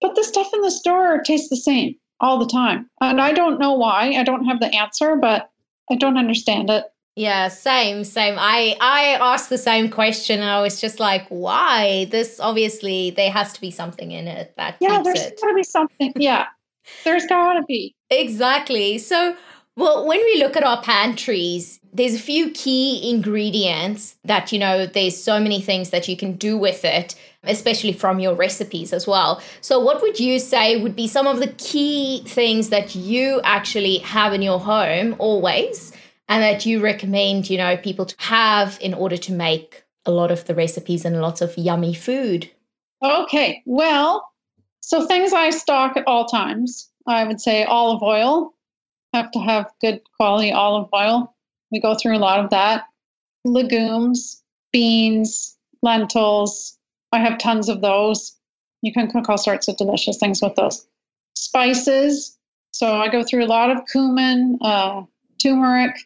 But 0.00 0.14
the 0.14 0.24
stuff 0.24 0.48
in 0.54 0.62
the 0.62 0.70
store 0.70 1.20
tastes 1.22 1.50
the 1.50 1.56
same 1.56 1.96
all 2.20 2.38
the 2.38 2.46
time. 2.46 2.88
And 3.00 3.20
I 3.20 3.32
don't 3.32 3.58
know 3.58 3.72
why. 3.74 4.12
I 4.14 4.22
don't 4.22 4.44
have 4.46 4.60
the 4.60 4.74
answer, 4.74 5.16
but 5.16 5.50
I 5.90 5.96
don't 5.96 6.16
understand 6.16 6.70
it. 6.70 6.84
Yeah, 7.16 7.48
same, 7.48 8.04
same. 8.04 8.36
I 8.38 8.76
I 8.80 9.18
asked 9.20 9.50
the 9.50 9.58
same 9.58 9.88
question 9.90 10.38
and 10.38 10.48
I 10.48 10.60
was 10.62 10.80
just 10.80 11.00
like, 11.00 11.26
why? 11.30 12.06
This 12.12 12.38
obviously 12.38 13.10
there 13.10 13.32
has 13.32 13.52
to 13.54 13.60
be 13.60 13.72
something 13.72 14.12
in 14.12 14.28
it 14.28 14.54
that 14.56 14.76
Yeah, 14.80 15.02
there's 15.02 15.20
it. 15.20 15.40
gotta 15.42 15.54
be 15.54 15.64
something. 15.64 16.12
Yeah. 16.16 16.46
There's 17.04 17.26
gotta 17.26 17.64
be. 17.66 17.96
Exactly. 18.10 18.98
So 18.98 19.36
well, 19.76 20.06
when 20.06 20.20
we 20.20 20.38
look 20.38 20.56
at 20.56 20.62
our 20.64 20.80
pantries, 20.82 21.80
there's 21.98 22.14
a 22.14 22.18
few 22.20 22.50
key 22.52 23.10
ingredients 23.10 24.16
that, 24.24 24.52
you 24.52 24.58
know, 24.58 24.86
there's 24.86 25.20
so 25.20 25.40
many 25.40 25.60
things 25.60 25.90
that 25.90 26.06
you 26.06 26.16
can 26.16 26.34
do 26.34 26.56
with 26.56 26.84
it, 26.84 27.16
especially 27.42 27.92
from 27.92 28.20
your 28.20 28.36
recipes 28.36 28.92
as 28.92 29.04
well. 29.04 29.42
So, 29.60 29.80
what 29.80 30.00
would 30.00 30.20
you 30.20 30.38
say 30.38 30.80
would 30.80 30.94
be 30.94 31.08
some 31.08 31.26
of 31.26 31.40
the 31.40 31.48
key 31.58 32.22
things 32.24 32.68
that 32.68 32.94
you 32.94 33.40
actually 33.42 33.98
have 33.98 34.32
in 34.32 34.42
your 34.42 34.60
home 34.60 35.16
always 35.18 35.92
and 36.28 36.40
that 36.40 36.64
you 36.64 36.80
recommend, 36.80 37.50
you 37.50 37.58
know, 37.58 37.76
people 37.76 38.06
to 38.06 38.14
have 38.18 38.78
in 38.80 38.94
order 38.94 39.16
to 39.16 39.32
make 39.32 39.82
a 40.06 40.12
lot 40.12 40.30
of 40.30 40.44
the 40.44 40.54
recipes 40.54 41.04
and 41.04 41.20
lots 41.20 41.40
of 41.40 41.58
yummy 41.58 41.94
food? 41.94 42.48
Okay. 43.02 43.60
Well, 43.66 44.24
so 44.80 45.04
things 45.04 45.32
I 45.32 45.50
stock 45.50 45.96
at 45.96 46.06
all 46.06 46.26
times, 46.26 46.90
I 47.08 47.24
would 47.24 47.40
say 47.40 47.64
olive 47.64 48.02
oil 48.04 48.54
have 49.14 49.32
to 49.32 49.40
have 49.40 49.72
good 49.80 50.00
quality 50.16 50.52
olive 50.52 50.88
oil. 50.94 51.34
We 51.70 51.80
go 51.80 51.94
through 51.94 52.16
a 52.16 52.18
lot 52.18 52.40
of 52.40 52.50
that. 52.50 52.84
Legumes, 53.44 54.42
beans, 54.72 55.56
lentils. 55.82 56.78
I 57.12 57.18
have 57.18 57.38
tons 57.38 57.68
of 57.68 57.80
those. 57.80 58.36
You 58.82 58.92
can 58.92 59.10
cook 59.10 59.28
all 59.28 59.38
sorts 59.38 59.68
of 59.68 59.76
delicious 59.76 60.18
things 60.18 60.40
with 60.42 60.54
those. 60.54 60.86
Spices. 61.34 62.36
So 62.72 62.96
I 62.96 63.08
go 63.08 63.22
through 63.22 63.44
a 63.44 63.46
lot 63.46 63.70
of 63.70 63.86
cumin, 63.90 64.58
uh, 64.60 65.02
turmeric. 65.42 65.96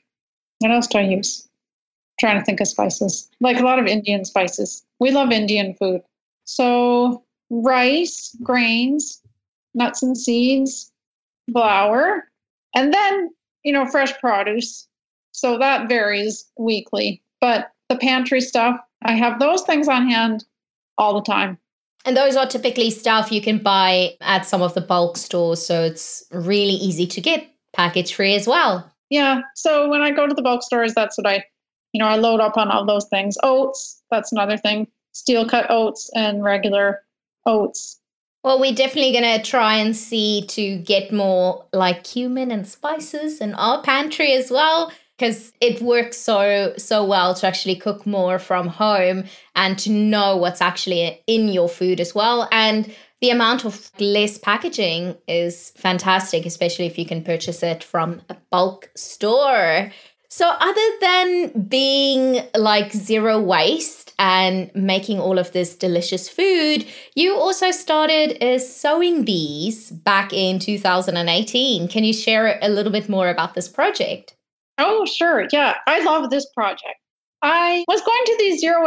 What 0.59 0.71
else 0.71 0.87
do 0.87 0.99
I 0.99 1.03
use? 1.03 1.49
I'm 1.49 2.29
trying 2.29 2.39
to 2.39 2.45
think 2.45 2.61
of 2.61 2.69
spices. 2.69 3.29
Like 3.41 3.59
a 3.59 3.65
lot 3.65 3.79
of 3.79 3.87
Indian 3.87 4.25
spices. 4.25 4.85
We 5.01 5.11
love 5.11 5.33
Indian 5.33 5.75
food. 5.75 6.03
So 6.45 7.25
rice, 7.51 8.37
grains, 8.43 9.21
nuts 9.75 10.03
and 10.03 10.17
seeds, 10.17 10.93
flour, 11.53 12.29
and 12.75 12.93
then, 12.93 13.31
you 13.65 13.73
know, 13.73 13.87
fresh 13.87 14.13
produce. 14.19 14.89
So 15.33 15.59
that 15.59 15.89
varies 15.89 16.51
weekly. 16.59 17.23
But 17.41 17.73
the 17.89 17.97
pantry 17.97 18.41
stuff, 18.41 18.79
I 19.05 19.15
have 19.15 19.41
those 19.41 19.63
things 19.63 19.89
on 19.89 20.09
hand 20.09 20.45
all 20.97 21.15
the 21.15 21.23
time. 21.23 21.59
And 22.05 22.17
those 22.17 22.37
are 22.37 22.47
typically 22.47 22.91
stuff 22.91 23.31
you 23.31 23.41
can 23.41 23.59
buy 23.59 24.15
at 24.21 24.47
some 24.47 24.63
of 24.63 24.75
the 24.75 24.81
bulk 24.81 25.17
stores. 25.17 25.65
So 25.65 25.83
it's 25.83 26.25
really 26.33 26.75
easy 26.75 27.07
to 27.07 27.21
get 27.21 27.49
package 27.73 28.15
free 28.15 28.35
as 28.35 28.47
well. 28.47 28.91
Yeah. 29.11 29.43
So 29.55 29.89
when 29.89 30.03
I 30.03 30.11
go 30.11 30.27
to 30.27 30.35
the 30.35 30.43
bulk 30.43 30.63
stores, 30.63 30.95
that's 30.95 31.19
what 31.19 31.27
I, 31.27 31.45
you 31.93 31.99
know, 31.99 32.09
I 32.09 32.17
load 32.17 32.41
up 32.41 32.57
on 32.57 32.71
all 32.71 32.85
those 32.87 33.07
things. 33.09 33.37
Oats, 33.43 34.03
that's 34.11 34.33
another 34.33 34.57
thing. 34.57 34.89
Steel 35.13 35.49
cut 35.49 35.67
oats 35.71 36.11
and 36.15 36.43
regular 36.43 37.03
oats. 37.47 38.01
Well, 38.43 38.59
we're 38.59 38.75
definitely 38.75 39.13
going 39.13 39.39
to 39.39 39.49
try 39.49 39.77
and 39.77 39.95
see 39.95 40.45
to 40.49 40.79
get 40.79 41.13
more 41.13 41.65
like 41.73 42.03
cumin 42.03 42.51
and 42.51 42.67
spices 42.67 43.41
in 43.41 43.55
our 43.55 43.83
pantry 43.83 44.33
as 44.33 44.51
well 44.51 44.91
because 45.23 45.53
it 45.61 45.81
works 45.81 46.17
so 46.17 46.75
so 46.77 47.05
well 47.05 47.33
to 47.33 47.47
actually 47.47 47.77
cook 47.77 48.05
more 48.05 48.41
from 48.41 48.67
home 48.67 49.23
and 49.55 49.79
to 49.79 49.89
know 49.89 50.37
what's 50.37 50.61
actually 50.61 51.23
in 51.29 51.49
your 51.49 51.69
food 51.69 52.01
as 52.01 52.13
well 52.13 52.49
and 52.51 52.93
the 53.21 53.31
amount 53.31 53.65
of 53.65 53.89
less 54.01 54.37
packaging 54.37 55.17
is 55.29 55.71
fantastic 55.77 56.45
especially 56.45 56.87
if 56.87 56.99
you 56.99 57.07
can 57.07 57.23
purchase 57.23 57.63
it 57.63 57.85
from 57.85 58.21
a 58.31 58.37
bulk 58.51 58.91
store 58.97 59.93
so 60.29 60.49
other 60.49 60.89
than 61.01 61.67
being 61.69 62.43
like 62.57 62.91
zero 62.91 63.39
waste 63.39 64.15
and 64.19 64.75
making 64.75 65.21
all 65.21 65.39
of 65.39 65.53
this 65.53 65.77
delicious 65.77 66.27
food, 66.27 66.87
you 67.15 67.37
also 67.37 67.71
started 67.71 68.43
as 68.43 68.75
sewing 68.75 69.25
bees 69.25 69.91
back 69.91 70.33
in 70.33 70.59
2018. 70.59 71.87
Can 71.89 72.05
you 72.05 72.15
share 72.15 72.59
a 72.63 72.71
little 72.71 72.93
bit 72.93 73.11
more 73.11 73.29
about 73.29 73.53
this 73.53 73.69
project? 73.69 74.35
Oh, 74.79 75.05
sure. 75.07 75.47
Yeah, 75.53 75.77
I 75.87 76.03
love 76.03 76.31
this 76.31 76.47
project. 76.55 76.97
I 77.43 77.85
was 77.89 78.01
going 78.01 78.23
to 78.27 78.37
these 78.39 78.61
zero 78.61 78.87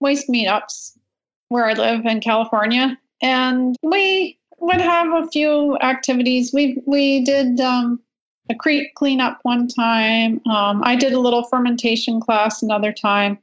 waste 0.00 0.28
meetups 0.28 0.92
where 1.48 1.66
I 1.66 1.72
live 1.72 2.04
in 2.04 2.20
California, 2.20 2.98
and 3.22 3.76
we 3.82 4.38
would 4.58 4.80
have 4.80 5.08
a 5.12 5.28
few 5.28 5.78
activities. 5.78 6.52
We 6.52 6.82
we 6.86 7.24
did 7.24 7.60
um, 7.60 8.00
a 8.50 8.54
creek 8.54 8.94
cleanup 8.94 9.38
one 9.42 9.68
time. 9.68 10.40
Um, 10.48 10.82
I 10.84 10.96
did 10.96 11.12
a 11.12 11.20
little 11.20 11.44
fermentation 11.44 12.20
class 12.20 12.62
another 12.62 12.92
time. 12.92 13.38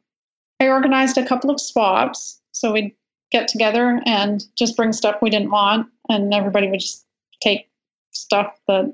I 0.60 0.67
organized 0.67 1.17
a 1.17 1.25
couple 1.25 1.49
of 1.49 1.60
swaps, 1.60 2.39
so 2.51 2.71
we'd 2.71 2.95
get 3.32 3.47
together 3.47 4.01
and 4.06 4.43
just 4.58 4.77
bring 4.77 4.93
stuff 4.93 5.21
we 5.21 5.30
didn't 5.30 5.51
want, 5.51 5.88
and 6.10 6.34
everybody 6.34 6.69
would 6.69 6.80
just 6.80 7.06
take 7.41 7.67
stuff 8.12 8.60
that 8.67 8.93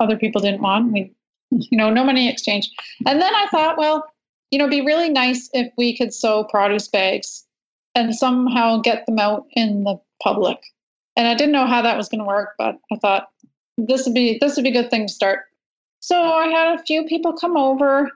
other 0.00 0.16
people 0.16 0.40
didn't 0.40 0.62
want. 0.62 0.92
We 0.92 1.12
you 1.50 1.76
know, 1.76 1.90
no 1.90 2.04
money 2.04 2.28
exchange. 2.28 2.70
And 3.06 3.20
then 3.20 3.34
I 3.34 3.46
thought, 3.50 3.78
well, 3.78 4.04
you 4.50 4.58
know, 4.58 4.64
it'd 4.64 4.78
be 4.78 4.86
really 4.86 5.08
nice 5.08 5.50
if 5.52 5.72
we 5.76 5.96
could 5.96 6.12
sew 6.12 6.44
produce 6.44 6.88
bags 6.88 7.44
and 7.94 8.14
somehow 8.14 8.78
get 8.78 9.06
them 9.06 9.18
out 9.18 9.46
in 9.52 9.84
the 9.84 9.98
public. 10.22 10.58
And 11.16 11.26
I 11.26 11.34
didn't 11.34 11.52
know 11.52 11.66
how 11.66 11.82
that 11.82 11.96
was 11.96 12.08
going 12.08 12.20
to 12.20 12.24
work, 12.24 12.54
but 12.58 12.76
I 12.92 12.96
thought 12.96 13.28
this 13.76 14.04
would 14.04 14.14
be 14.14 14.38
this 14.40 14.56
would 14.56 14.62
be 14.62 14.70
a 14.70 14.82
good 14.82 14.90
thing 14.90 15.06
to 15.06 15.12
start. 15.12 15.40
So 16.00 16.16
I 16.16 16.46
had 16.46 16.78
a 16.78 16.82
few 16.84 17.04
people 17.04 17.32
come 17.32 17.56
over, 17.56 18.10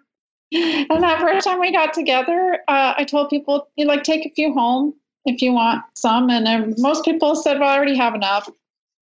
and 0.52 1.02
that 1.02 1.20
first 1.20 1.44
time 1.44 1.58
we 1.58 1.72
got 1.72 1.92
together, 1.92 2.58
uh, 2.68 2.94
I 2.96 3.04
told 3.04 3.28
people, 3.28 3.66
you 3.76 3.86
like 3.86 4.04
take 4.04 4.24
a 4.24 4.32
few 4.34 4.52
home 4.52 4.94
if 5.24 5.42
you 5.42 5.52
want 5.52 5.82
some, 5.94 6.30
and 6.30 6.74
most 6.78 7.04
people 7.04 7.34
said, 7.34 7.58
well, 7.58 7.68
I 7.68 7.76
already 7.76 7.96
have 7.96 8.14
enough. 8.14 8.48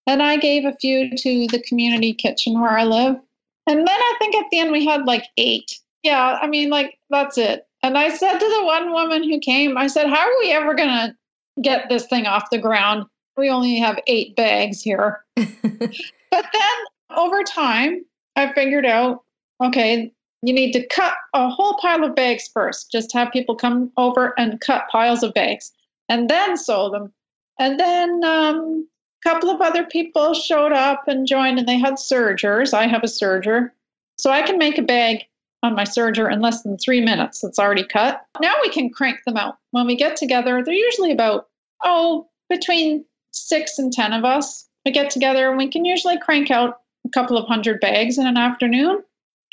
And 0.06 0.22
I 0.22 0.38
gave 0.38 0.64
a 0.64 0.76
few 0.80 1.14
to 1.14 1.46
the 1.48 1.62
community 1.66 2.14
kitchen 2.14 2.58
where 2.60 2.76
I 2.76 2.84
live 2.84 3.16
and 3.66 3.78
then 3.78 3.88
I 3.88 4.16
think 4.18 4.34
at 4.36 4.46
the 4.50 4.58
end 4.58 4.72
we 4.72 4.84
had 4.84 5.04
like 5.04 5.24
eight. 5.36 5.78
Yeah, 6.02 6.38
I 6.40 6.46
mean, 6.46 6.70
like, 6.70 6.98
that's 7.10 7.36
it. 7.36 7.66
And 7.82 7.98
I 7.98 8.08
said 8.08 8.38
to 8.38 8.48
the 8.48 8.64
one 8.64 8.92
woman 8.92 9.22
who 9.22 9.38
came, 9.38 9.76
I 9.76 9.86
said, 9.86 10.08
How 10.08 10.20
are 10.20 10.38
we 10.40 10.52
ever 10.52 10.74
going 10.74 10.88
to 10.88 11.14
get 11.62 11.88
this 11.88 12.06
thing 12.06 12.26
off 12.26 12.50
the 12.50 12.58
ground? 12.58 13.04
We 13.36 13.50
only 13.50 13.78
have 13.78 13.98
eight 14.06 14.34
bags 14.36 14.82
here. 14.82 15.24
but 15.36 15.50
then 16.30 16.78
over 17.16 17.42
time, 17.42 18.04
I 18.36 18.52
figured 18.52 18.86
out 18.86 19.24
okay, 19.62 20.12
you 20.42 20.54
need 20.54 20.72
to 20.72 20.86
cut 20.86 21.14
a 21.34 21.48
whole 21.48 21.76
pile 21.78 22.04
of 22.04 22.14
bags 22.14 22.48
first. 22.52 22.90
Just 22.90 23.12
have 23.12 23.32
people 23.32 23.54
come 23.54 23.92
over 23.96 24.34
and 24.38 24.60
cut 24.60 24.88
piles 24.90 25.22
of 25.22 25.34
bags 25.34 25.72
and 26.08 26.28
then 26.28 26.56
sew 26.56 26.90
them. 26.90 27.12
And 27.58 27.78
then 27.78 28.24
um, 28.24 28.88
couple 29.22 29.50
of 29.50 29.60
other 29.60 29.84
people 29.84 30.34
showed 30.34 30.72
up 30.72 31.06
and 31.06 31.26
joined 31.26 31.58
and 31.58 31.68
they 31.68 31.78
had 31.78 31.98
sergers. 31.98 32.72
I 32.72 32.86
have 32.86 33.02
a 33.02 33.06
serger. 33.06 33.70
So 34.18 34.30
I 34.30 34.42
can 34.42 34.58
make 34.58 34.78
a 34.78 34.82
bag 34.82 35.24
on 35.62 35.74
my 35.74 35.84
serger 35.84 36.32
in 36.32 36.40
less 36.40 36.62
than 36.62 36.78
three 36.78 37.00
minutes. 37.00 37.44
It's 37.44 37.58
already 37.58 37.84
cut. 37.84 38.24
Now 38.40 38.54
we 38.62 38.70
can 38.70 38.90
crank 38.90 39.18
them 39.26 39.36
out. 39.36 39.58
When 39.72 39.86
we 39.86 39.96
get 39.96 40.16
together, 40.16 40.62
they're 40.62 40.74
usually 40.74 41.12
about, 41.12 41.48
oh, 41.84 42.28
between 42.48 43.04
six 43.32 43.78
and 43.78 43.92
10 43.92 44.12
of 44.12 44.24
us. 44.24 44.68
We 44.84 44.92
get 44.92 45.10
together 45.10 45.48
and 45.48 45.58
we 45.58 45.68
can 45.68 45.84
usually 45.84 46.18
crank 46.18 46.50
out 46.50 46.80
a 47.06 47.10
couple 47.10 47.36
of 47.36 47.46
hundred 47.46 47.80
bags 47.80 48.18
in 48.18 48.26
an 48.26 48.36
afternoon. 48.36 49.02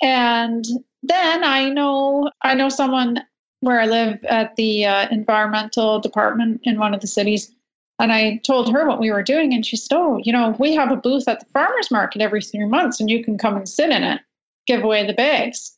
And 0.02 0.66
then 1.04 1.44
I 1.44 1.70
know 1.70 2.30
I 2.42 2.54
know 2.54 2.70
someone 2.70 3.22
where 3.62 3.80
I 3.80 3.86
live 3.86 4.24
at 4.26 4.56
the 4.56 4.86
uh, 4.86 5.08
environmental 5.10 6.00
department 6.00 6.62
in 6.64 6.80
one 6.80 6.94
of 6.94 7.02
the 7.02 7.08
cities. 7.08 7.52
And 8.00 8.12
I 8.12 8.38
told 8.46 8.72
her 8.72 8.88
what 8.88 9.00
we 9.00 9.12
were 9.12 9.24
doing, 9.24 9.54
and 9.54 9.66
she 9.66 9.76
said, 9.76 9.96
Oh, 9.96 10.20
you 10.24 10.32
know, 10.32 10.56
we 10.60 10.76
have 10.76 10.92
a 10.92 10.96
booth 10.96 11.28
at 11.28 11.40
the 11.40 11.46
farmer's 11.48 11.90
market 11.90 12.22
every 12.22 12.42
three 12.42 12.66
months, 12.66 13.00
and 13.00 13.10
you 13.10 13.24
can 13.24 13.38
come 13.38 13.56
and 13.56 13.68
sit 13.68 13.90
in 13.90 14.04
it, 14.04 14.22
give 14.68 14.84
away 14.84 15.06
the 15.06 15.14
bags. 15.14 15.76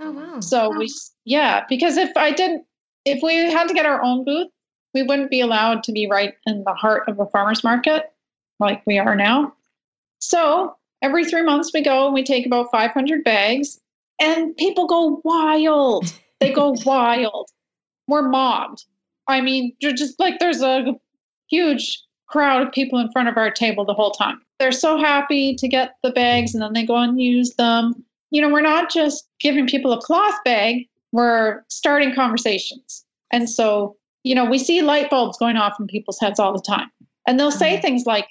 Oh, 0.00 0.12
wow. 0.12 0.40
So 0.40 0.70
wow. 0.70 0.78
we, 0.78 0.90
yeah, 1.24 1.64
because 1.68 1.96
if 1.96 2.16
I 2.16 2.30
didn't, 2.30 2.64
if 3.04 3.22
we 3.22 3.34
had 3.34 3.68
to 3.68 3.74
get 3.74 3.86
our 3.86 4.02
own 4.02 4.24
booth, 4.24 4.48
we 4.94 5.02
wouldn't 5.02 5.30
be 5.30 5.40
allowed 5.40 5.82
to 5.84 5.92
be 5.92 6.08
right 6.08 6.34
in 6.46 6.64
the 6.64 6.72
heart 6.72 7.08
of 7.08 7.20
a 7.20 7.26
farmer's 7.26 7.62
market 7.62 8.12
like 8.60 8.82
we 8.86 8.98
are 8.98 9.14
now. 9.14 9.52
So 10.20 10.74
every 11.02 11.24
three 11.24 11.42
months 11.42 11.70
we 11.72 11.82
go 11.82 12.06
and 12.06 12.14
we 12.14 12.24
take 12.24 12.46
about 12.46 12.70
500 12.70 13.24
bags, 13.24 13.78
and 14.20 14.56
people 14.56 14.86
go 14.86 15.20
wild. 15.24 16.12
They 16.40 16.52
go 16.52 16.74
wild. 16.86 17.50
We're 18.06 18.28
mobbed. 18.28 18.84
I 19.26 19.42
mean, 19.42 19.74
you're 19.80 19.92
just 19.92 20.18
like 20.18 20.38
there's 20.38 20.62
a 20.62 20.94
huge 21.50 22.02
crowd 22.26 22.66
of 22.66 22.72
people 22.72 22.98
in 22.98 23.10
front 23.10 23.28
of 23.28 23.36
our 23.36 23.50
table 23.50 23.84
the 23.84 23.94
whole 23.94 24.10
time. 24.10 24.40
They're 24.58 24.72
so 24.72 24.98
happy 24.98 25.54
to 25.54 25.68
get 25.68 25.96
the 26.02 26.10
bags 26.10 26.54
and 26.54 26.62
then 26.62 26.72
they 26.72 26.84
go 26.84 26.96
and 26.96 27.20
use 27.20 27.54
them. 27.54 28.04
You 28.30 28.42
know, 28.42 28.50
we're 28.50 28.60
not 28.60 28.90
just 28.90 29.28
giving 29.40 29.66
people 29.66 29.92
a 29.92 30.00
cloth 30.00 30.34
bag, 30.44 30.86
we're 31.12 31.62
starting 31.68 32.14
conversations. 32.14 33.04
And 33.32 33.48
so, 33.48 33.96
you 34.24 34.34
know, 34.34 34.44
we 34.44 34.58
see 34.58 34.82
light 34.82 35.10
bulbs 35.10 35.38
going 35.38 35.56
off 35.56 35.80
in 35.80 35.86
people's 35.86 36.18
heads 36.20 36.38
all 36.38 36.52
the 36.52 36.62
time. 36.62 36.90
And 37.26 37.38
they'll 37.38 37.50
say 37.50 37.74
mm-hmm. 37.74 37.82
things 37.82 38.06
like, 38.06 38.28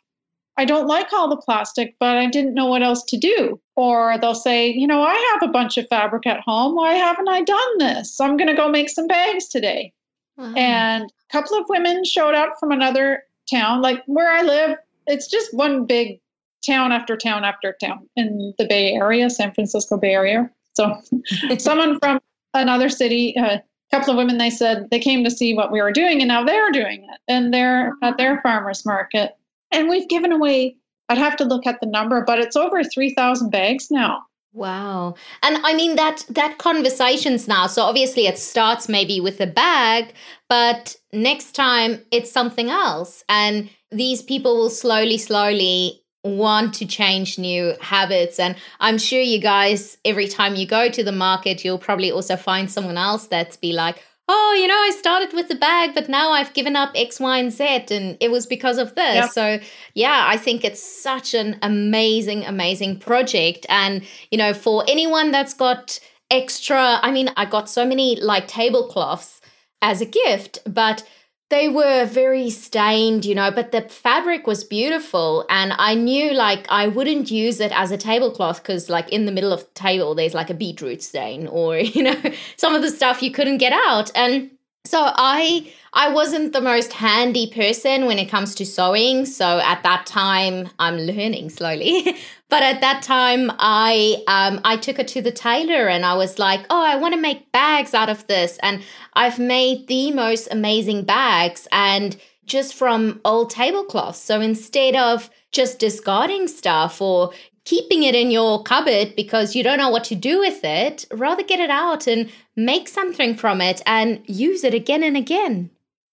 I 0.59 0.65
don't 0.65 0.87
like 0.87 1.13
all 1.13 1.29
the 1.29 1.37
plastic, 1.37 1.95
but 1.99 2.17
I 2.17 2.25
didn't 2.27 2.55
know 2.55 2.65
what 2.65 2.81
else 2.81 3.03
to 3.05 3.17
do. 3.17 3.59
Or 3.75 4.17
they'll 4.19 4.33
say, 4.33 4.69
you 4.69 4.87
know, 4.87 5.03
I 5.03 5.13
have 5.33 5.47
a 5.47 5.51
bunch 5.51 5.77
of 5.77 5.87
fabric 5.87 6.25
at 6.25 6.41
home. 6.41 6.75
Why 6.75 6.93
haven't 6.93 7.29
I 7.29 7.43
done 7.43 7.77
this? 7.77 8.19
I'm 8.19 8.37
going 8.37 8.47
to 8.47 8.55
go 8.55 8.67
make 8.67 8.89
some 8.89 9.07
bags 9.07 9.47
today. 9.47 9.93
Wow. 10.37 10.53
And 10.55 11.03
a 11.03 11.31
couple 11.31 11.57
of 11.57 11.65
women 11.67 12.03
showed 12.03 12.35
up 12.35 12.53
from 12.59 12.71
another 12.71 13.23
town. 13.49 13.81
Like 13.81 14.03
where 14.05 14.31
I 14.31 14.41
live, 14.41 14.77
it's 15.07 15.27
just 15.27 15.53
one 15.53 15.85
big 15.85 16.19
town 16.65 16.91
after 16.91 17.15
town 17.15 17.43
after 17.43 17.75
town 17.81 18.07
in 18.15 18.53
the 18.57 18.65
Bay 18.65 18.93
Area, 18.93 19.29
San 19.29 19.53
Francisco 19.53 19.97
Bay 19.97 20.13
Area. 20.13 20.49
So 20.73 20.95
it's 21.43 21.63
someone 21.63 21.99
from 21.99 22.19
another 22.53 22.89
city, 22.89 23.35
uh, 23.37 23.57
a 23.57 23.61
couple 23.91 24.11
of 24.11 24.17
women, 24.17 24.37
they 24.37 24.49
said 24.49 24.89
they 24.91 24.99
came 24.99 25.23
to 25.23 25.31
see 25.31 25.53
what 25.53 25.71
we 25.71 25.81
were 25.81 25.91
doing 25.91 26.19
and 26.19 26.27
now 26.27 26.43
they're 26.43 26.71
doing 26.71 27.03
it 27.03 27.19
and 27.27 27.53
they're 27.53 27.93
at 28.03 28.17
their 28.17 28.41
farmer's 28.41 28.85
market. 28.85 29.35
And 29.71 29.89
we've 29.89 30.07
given 30.09 30.31
away, 30.31 30.75
I'd 31.09 31.17
have 31.17 31.37
to 31.37 31.45
look 31.45 31.65
at 31.65 31.79
the 31.79 31.87
number, 31.87 32.23
but 32.25 32.39
it's 32.39 32.55
over 32.55 32.83
3,000 32.83 33.49
bags 33.49 33.89
now. 33.89 34.23
Wow. 34.53 35.15
And 35.43 35.57
I 35.63 35.75
mean 35.75 35.95
that 35.97 36.25
that 36.29 36.57
conversations 36.57 37.47
now. 37.47 37.67
So 37.67 37.83
obviously 37.83 38.27
it 38.27 38.39
starts 38.39 38.89
maybe 38.89 39.19
with 39.19 39.39
a 39.39 39.47
bag, 39.47 40.13
but 40.49 40.95
next 41.13 41.51
time 41.53 42.01
it's 42.11 42.31
something 42.31 42.69
else. 42.69 43.23
And 43.29 43.69
these 43.91 44.21
people 44.21 44.55
will 44.57 44.69
slowly, 44.69 45.17
slowly 45.17 46.01
want 46.23 46.73
to 46.75 46.85
change 46.85 47.37
new 47.37 47.73
habits. 47.81 48.39
And 48.39 48.55
I'm 48.79 48.97
sure 48.97 49.21
you 49.21 49.39
guys, 49.39 49.97
every 50.03 50.27
time 50.27 50.55
you 50.55 50.65
go 50.65 50.89
to 50.89 51.03
the 51.03 51.11
market, 51.11 51.63
you'll 51.63 51.77
probably 51.77 52.11
also 52.11 52.35
find 52.35 52.69
someone 52.69 52.97
else 52.97 53.27
that's 53.27 53.57
be 53.57 53.73
like, 53.73 54.03
oh, 54.29 54.57
you 54.59 54.67
know, 54.67 54.73
I 54.75 54.91
started 54.97 55.33
with 55.33 55.47
the 55.47 55.55
bag, 55.55 55.93
but 55.93 56.09
now 56.09 56.31
I've 56.31 56.53
given 56.53 56.75
up 56.75 56.91
X, 56.95 57.19
Y, 57.19 57.37
and 57.37 57.51
Z, 57.51 57.85
and 57.91 58.17
it 58.19 58.29
was 58.29 58.45
because 58.45 58.77
of 58.77 58.95
this. 58.95 59.15
Yep. 59.15 59.29
So, 59.29 59.59
yeah, 59.93 60.25
I 60.27 60.37
think 60.37 60.65
it's 60.65 60.83
such 60.83 61.33
an 61.33 61.57
amazing, 61.61 62.43
amazing 62.43 62.99
project. 62.99 63.65
And, 63.69 64.03
you 64.29 64.37
know, 64.37 64.53
for 64.53 64.83
anyone 64.87 65.31
that's 65.31 65.53
got 65.53 65.99
extra, 66.29 66.99
I 67.01 67.11
mean, 67.11 67.29
I 67.37 67.45
got 67.45 67.69
so 67.69 67.85
many 67.85 68.19
like 68.19 68.47
tablecloths 68.47 69.39
as 69.81 70.01
a 70.01 70.05
gift, 70.05 70.59
but 70.65 71.07
they 71.49 71.69
were 71.69 72.05
very 72.05 72.49
stained, 72.49 73.23
you 73.23 73.33
know, 73.33 73.51
but 73.51 73.71
the 73.71 73.81
fabric 73.81 74.45
was 74.45 74.63
beautiful. 74.63 75.45
And 75.49 75.73
I 75.77 75.95
knew 75.95 76.33
like 76.33 76.65
I 76.69 76.87
wouldn't 76.87 77.31
use 77.31 77.59
it 77.59 77.71
as 77.73 77.91
a 77.91 77.97
tablecloth 77.97 78.61
because, 78.61 78.89
like, 78.89 79.09
in 79.09 79.25
the 79.25 79.31
middle 79.31 79.53
of 79.53 79.61
the 79.61 79.71
table, 79.73 80.13
there's 80.13 80.33
like 80.33 80.49
a 80.49 80.53
beetroot 80.53 81.01
stain 81.01 81.47
or, 81.47 81.77
you 81.95 82.03
know, 82.03 82.21
some 82.57 82.75
of 82.75 82.81
the 82.81 82.91
stuff 82.91 83.21
you 83.21 83.31
couldn't 83.31 83.59
get 83.59 83.73
out. 83.73 84.11
And 84.15 84.51
so 84.85 84.99
I 85.03 85.71
I 85.93 86.09
wasn't 86.09 86.53
the 86.53 86.61
most 86.61 86.93
handy 86.93 87.47
person 87.47 88.05
when 88.05 88.19
it 88.19 88.29
comes 88.29 88.53
to 88.55 88.65
sewing. 88.65 89.25
So 89.25 89.59
at 89.59 89.83
that 89.83 90.05
time, 90.05 90.69
I'm 90.79 90.97
learning 90.97 91.49
slowly. 91.49 92.15
but 92.49 92.63
at 92.63 92.81
that 92.81 93.03
time, 93.03 93.51
I 93.59 94.23
um, 94.27 94.61
I 94.63 94.77
took 94.77 94.99
it 94.99 95.07
to 95.09 95.21
the 95.21 95.31
tailor 95.31 95.87
and 95.87 96.05
I 96.05 96.13
was 96.13 96.39
like, 96.39 96.65
oh, 96.69 96.83
I 96.83 96.95
want 96.95 97.13
to 97.13 97.19
make 97.19 97.51
bags 97.51 97.93
out 97.93 98.09
of 98.09 98.25
this, 98.27 98.57
and 98.63 98.83
I've 99.13 99.39
made 99.39 99.87
the 99.87 100.11
most 100.11 100.47
amazing 100.51 101.03
bags 101.03 101.67
and 101.71 102.15
just 102.45 102.73
from 102.73 103.19
old 103.25 103.49
tablecloths. 103.49 104.19
So 104.19 104.39
instead 104.39 104.95
of 104.95 105.29
just 105.51 105.79
discarding 105.79 106.47
stuff 106.47 107.01
or 107.01 107.31
keeping 107.65 108.03
it 108.03 108.15
in 108.15 108.31
your 108.31 108.63
cupboard 108.63 109.13
because 109.17 109.53
you 109.53 109.61
don't 109.61 109.77
know 109.77 109.89
what 109.89 110.05
to 110.05 110.15
do 110.15 110.39
with 110.39 110.63
it, 110.63 111.05
rather 111.11 111.43
get 111.43 111.59
it 111.59 111.69
out 111.69 112.07
and 112.07 112.29
make 112.55 112.87
something 112.87 113.35
from 113.35 113.59
it 113.59 113.81
and 113.85 114.21
use 114.25 114.63
it 114.63 114.73
again 114.73 115.03
and 115.03 115.17
again. 115.17 115.69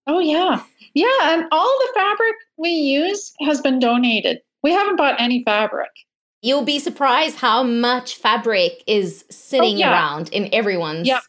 Oh, 0.08 0.18
yeah. 0.18 0.60
Yeah. 0.94 1.06
And 1.22 1.44
all 1.52 1.78
the 1.80 1.92
fabric 1.94 2.34
we 2.56 2.70
use 2.70 3.32
has 3.42 3.60
been 3.60 3.78
donated. 3.78 4.40
We 4.64 4.72
haven't 4.72 4.96
bought 4.96 5.20
any 5.20 5.44
fabric. 5.44 5.90
You'll 6.44 6.64
be 6.64 6.78
surprised 6.78 7.36
how 7.38 7.62
much 7.62 8.16
fabric 8.16 8.84
is 8.86 9.24
sitting 9.30 9.76
Oh, 9.76 9.78
yeah. 9.78 9.92
around 9.92 10.28
in 10.28 10.50
everyone's. 10.52 11.08
Yeah. 11.08 11.20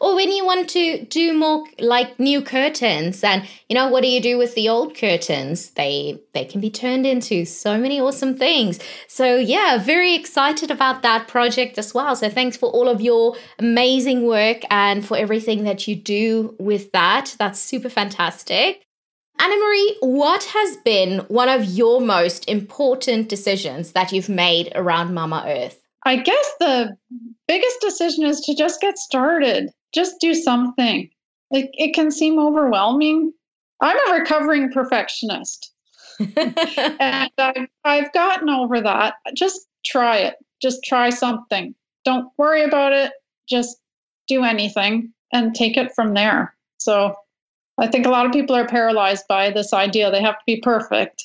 Or 0.00 0.16
when 0.16 0.32
you 0.32 0.44
want 0.44 0.68
to 0.70 1.04
do 1.04 1.32
more 1.32 1.64
like 1.78 2.18
new 2.18 2.42
curtains, 2.42 3.22
and 3.22 3.46
you 3.68 3.74
know 3.76 3.86
what 3.88 4.02
do 4.02 4.08
you 4.08 4.20
do 4.20 4.36
with 4.36 4.54
the 4.56 4.68
old 4.68 4.96
curtains? 4.96 5.70
They 5.70 6.18
they 6.32 6.44
can 6.44 6.60
be 6.60 6.70
turned 6.70 7.06
into 7.06 7.44
so 7.44 7.78
many 7.78 8.00
awesome 8.00 8.34
things. 8.36 8.80
So 9.06 9.36
yeah, 9.36 9.78
very 9.78 10.14
excited 10.14 10.70
about 10.72 11.02
that 11.02 11.28
project 11.28 11.78
as 11.78 11.94
well. 11.94 12.16
So 12.16 12.28
thanks 12.28 12.56
for 12.56 12.68
all 12.70 12.88
of 12.88 13.00
your 13.00 13.36
amazing 13.60 14.26
work 14.26 14.62
and 14.70 15.06
for 15.06 15.16
everything 15.16 15.62
that 15.64 15.86
you 15.86 15.94
do 15.94 16.56
with 16.58 16.90
that. 16.92 17.36
That's 17.38 17.60
super 17.60 17.90
fantastic. 17.90 18.82
Anna 19.40 19.56
Marie, 19.56 19.96
what 20.00 20.44
has 20.44 20.76
been 20.78 21.18
one 21.28 21.48
of 21.48 21.64
your 21.64 22.00
most 22.00 22.48
important 22.48 23.28
decisions 23.28 23.92
that 23.92 24.12
you've 24.12 24.28
made 24.28 24.70
around 24.74 25.12
Mama 25.12 25.44
Earth? 25.46 25.80
I 26.06 26.16
guess 26.16 26.52
the 26.60 26.96
biggest 27.48 27.80
decision 27.80 28.24
is 28.24 28.40
to 28.42 28.54
just 28.54 28.80
get 28.80 28.96
started, 28.98 29.70
just 29.92 30.16
do 30.20 30.34
something. 30.34 31.10
It, 31.50 31.70
it 31.72 31.94
can 31.94 32.10
seem 32.10 32.38
overwhelming. 32.38 33.32
I'm 33.80 33.96
a 34.08 34.18
recovering 34.18 34.70
perfectionist, 34.70 35.72
and 36.36 37.30
I've, 37.38 37.68
I've 37.84 38.12
gotten 38.12 38.48
over 38.48 38.80
that. 38.80 39.14
Just 39.34 39.66
try 39.84 40.18
it, 40.18 40.34
just 40.62 40.84
try 40.84 41.10
something. 41.10 41.74
Don't 42.04 42.28
worry 42.38 42.62
about 42.62 42.92
it, 42.92 43.12
just 43.48 43.78
do 44.28 44.44
anything 44.44 45.12
and 45.32 45.54
take 45.54 45.76
it 45.76 45.92
from 45.94 46.14
there. 46.14 46.54
So 46.78 47.14
I 47.78 47.88
think 47.88 48.06
a 48.06 48.10
lot 48.10 48.26
of 48.26 48.32
people 48.32 48.54
are 48.54 48.66
paralyzed 48.66 49.24
by 49.28 49.50
this 49.50 49.72
idea 49.72 50.10
they 50.10 50.22
have 50.22 50.38
to 50.38 50.44
be 50.46 50.60
perfect. 50.60 51.24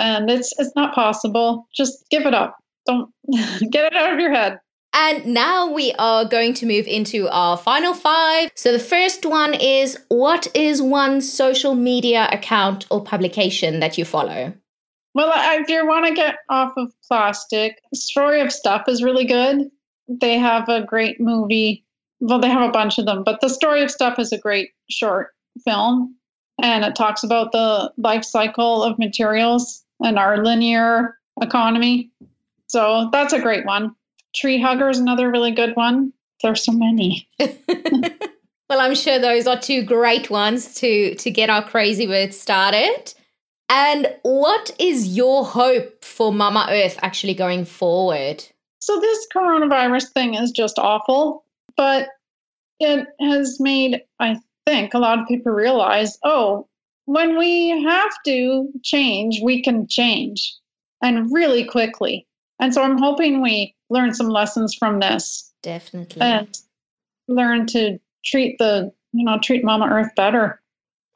And 0.00 0.30
it's 0.30 0.52
it's 0.58 0.74
not 0.74 0.94
possible. 0.94 1.68
Just 1.74 2.04
give 2.10 2.26
it 2.26 2.34
up. 2.34 2.56
Don't 2.86 3.10
get 3.70 3.92
it 3.92 3.94
out 3.94 4.12
of 4.12 4.18
your 4.18 4.32
head. 4.32 4.58
And 4.96 5.26
now 5.26 5.70
we 5.70 5.92
are 5.98 6.24
going 6.24 6.54
to 6.54 6.66
move 6.66 6.86
into 6.86 7.28
our 7.28 7.56
final 7.56 7.94
five. 7.94 8.50
So 8.54 8.70
the 8.70 8.78
first 8.78 9.26
one 9.26 9.54
is 9.54 9.98
what 10.08 10.46
is 10.54 10.80
one 10.80 11.20
social 11.20 11.74
media 11.74 12.28
account 12.30 12.86
or 12.90 13.02
publication 13.02 13.80
that 13.80 13.98
you 13.98 14.04
follow? 14.04 14.52
Well, 15.14 15.32
if 15.60 15.68
you 15.68 15.86
want 15.86 16.06
to 16.06 16.14
get 16.14 16.36
off 16.48 16.72
of 16.76 16.92
plastic, 17.08 17.80
Story 17.92 18.40
of 18.40 18.52
Stuff 18.52 18.84
is 18.88 19.02
really 19.02 19.24
good. 19.24 19.68
They 20.08 20.38
have 20.38 20.68
a 20.68 20.82
great 20.82 21.20
movie. 21.20 21.84
Well, 22.20 22.38
they 22.38 22.48
have 22.48 22.68
a 22.68 22.72
bunch 22.72 22.98
of 22.98 23.06
them, 23.06 23.24
but 23.24 23.40
The 23.40 23.48
Story 23.48 23.82
of 23.82 23.90
Stuff 23.90 24.18
is 24.20 24.32
a 24.32 24.38
great 24.38 24.70
short 24.88 25.33
film. 25.64 26.16
And 26.62 26.84
it 26.84 26.94
talks 26.94 27.22
about 27.22 27.52
the 27.52 27.92
life 27.96 28.24
cycle 28.24 28.82
of 28.82 28.98
materials 28.98 29.84
and 30.02 30.18
our 30.18 30.44
linear 30.44 31.18
economy. 31.40 32.10
So 32.68 33.08
that's 33.12 33.32
a 33.32 33.40
great 33.40 33.66
one. 33.66 33.94
Tree 34.34 34.60
Hugger 34.60 34.88
is 34.88 34.98
another 34.98 35.30
really 35.30 35.52
good 35.52 35.76
one. 35.76 36.12
There's 36.42 36.64
so 36.64 36.72
many. 36.72 37.28
well, 37.38 38.80
I'm 38.80 38.94
sure 38.94 39.18
those 39.18 39.46
are 39.46 39.58
two 39.58 39.82
great 39.82 40.30
ones 40.30 40.74
to 40.76 41.14
to 41.14 41.30
get 41.30 41.50
our 41.50 41.62
crazy 41.62 42.06
bird 42.06 42.34
started. 42.34 43.14
And 43.68 44.14
what 44.22 44.70
is 44.78 45.16
your 45.16 45.44
hope 45.44 46.04
for 46.04 46.32
Mama 46.32 46.66
Earth 46.70 46.98
actually 47.02 47.34
going 47.34 47.64
forward? 47.64 48.44
So 48.80 49.00
this 49.00 49.26
coronavirus 49.34 50.12
thing 50.12 50.34
is 50.34 50.50
just 50.50 50.78
awful. 50.78 51.44
but 51.76 52.08
it 52.80 53.06
has 53.20 53.58
made, 53.60 54.02
I 54.20 54.36
think, 54.66 54.94
a 54.94 54.98
lot 54.98 55.18
of 55.18 55.28
people 55.28 55.52
realize 55.52 56.18
oh, 56.24 56.68
when 57.06 57.36
we 57.38 57.70
have 57.82 58.12
to 58.26 58.68
change, 58.82 59.40
we 59.42 59.62
can 59.62 59.86
change 59.86 60.54
and 61.02 61.30
really 61.32 61.64
quickly. 61.64 62.26
And 62.60 62.72
so 62.72 62.82
I'm 62.82 62.98
hoping 62.98 63.42
we 63.42 63.74
learn 63.90 64.14
some 64.14 64.28
lessons 64.28 64.74
from 64.74 65.00
this. 65.00 65.52
Definitely. 65.62 66.22
And 66.22 66.58
learn 67.28 67.66
to 67.68 67.98
treat 68.24 68.56
the, 68.58 68.92
you 69.12 69.24
know, 69.24 69.38
treat 69.42 69.64
Mama 69.64 69.88
Earth 69.90 70.10
better. 70.16 70.60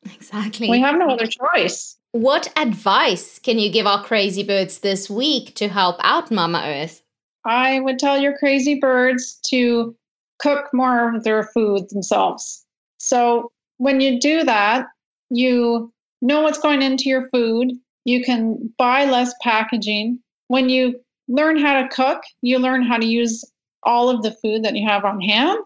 Exactly. 0.05 0.69
We 0.69 0.81
have 0.81 0.99
no 0.99 1.09
other 1.09 1.27
choice. 1.27 1.97
What 2.13 2.53
advice 2.57 3.39
can 3.39 3.59
you 3.59 3.71
give 3.71 3.87
our 3.87 4.03
crazy 4.03 4.43
birds 4.43 4.79
this 4.79 5.11
week 5.11 5.55
to 5.57 5.69
help 5.69 5.97
out 6.01 6.31
Mama 6.31 6.63
Earth? 6.65 7.03
I 7.45 7.81
would 7.81 7.99
tell 7.99 8.19
your 8.19 8.37
crazy 8.39 8.79
birds 8.79 9.39
to 9.51 9.95
cook 10.41 10.67
more 10.73 11.15
of 11.15 11.25
their 11.25 11.45
food 11.55 11.89
themselves. 11.91 12.65
So 13.09 13.51
when 13.79 14.03
you 14.03 14.21
do 14.21 14.45
that, 14.45 14.85
you 15.31 15.91
know 16.21 16.43
what's 16.43 16.59
going 16.59 16.83
into 16.83 17.09
your 17.09 17.31
food. 17.31 17.73
You 18.05 18.23
can 18.23 18.71
buy 18.77 19.07
less 19.07 19.33
packaging. 19.41 20.19
When 20.49 20.69
you 20.69 21.01
learn 21.27 21.59
how 21.59 21.81
to 21.81 21.89
cook, 21.89 22.23
you 22.43 22.59
learn 22.59 22.83
how 22.83 22.99
to 22.99 23.07
use 23.07 23.45
all 23.83 24.11
of 24.11 24.23
the 24.23 24.33
food 24.43 24.63
that 24.65 24.77
you 24.77 24.87
have 24.87 25.07
on 25.07 25.23
hand. 25.23 25.65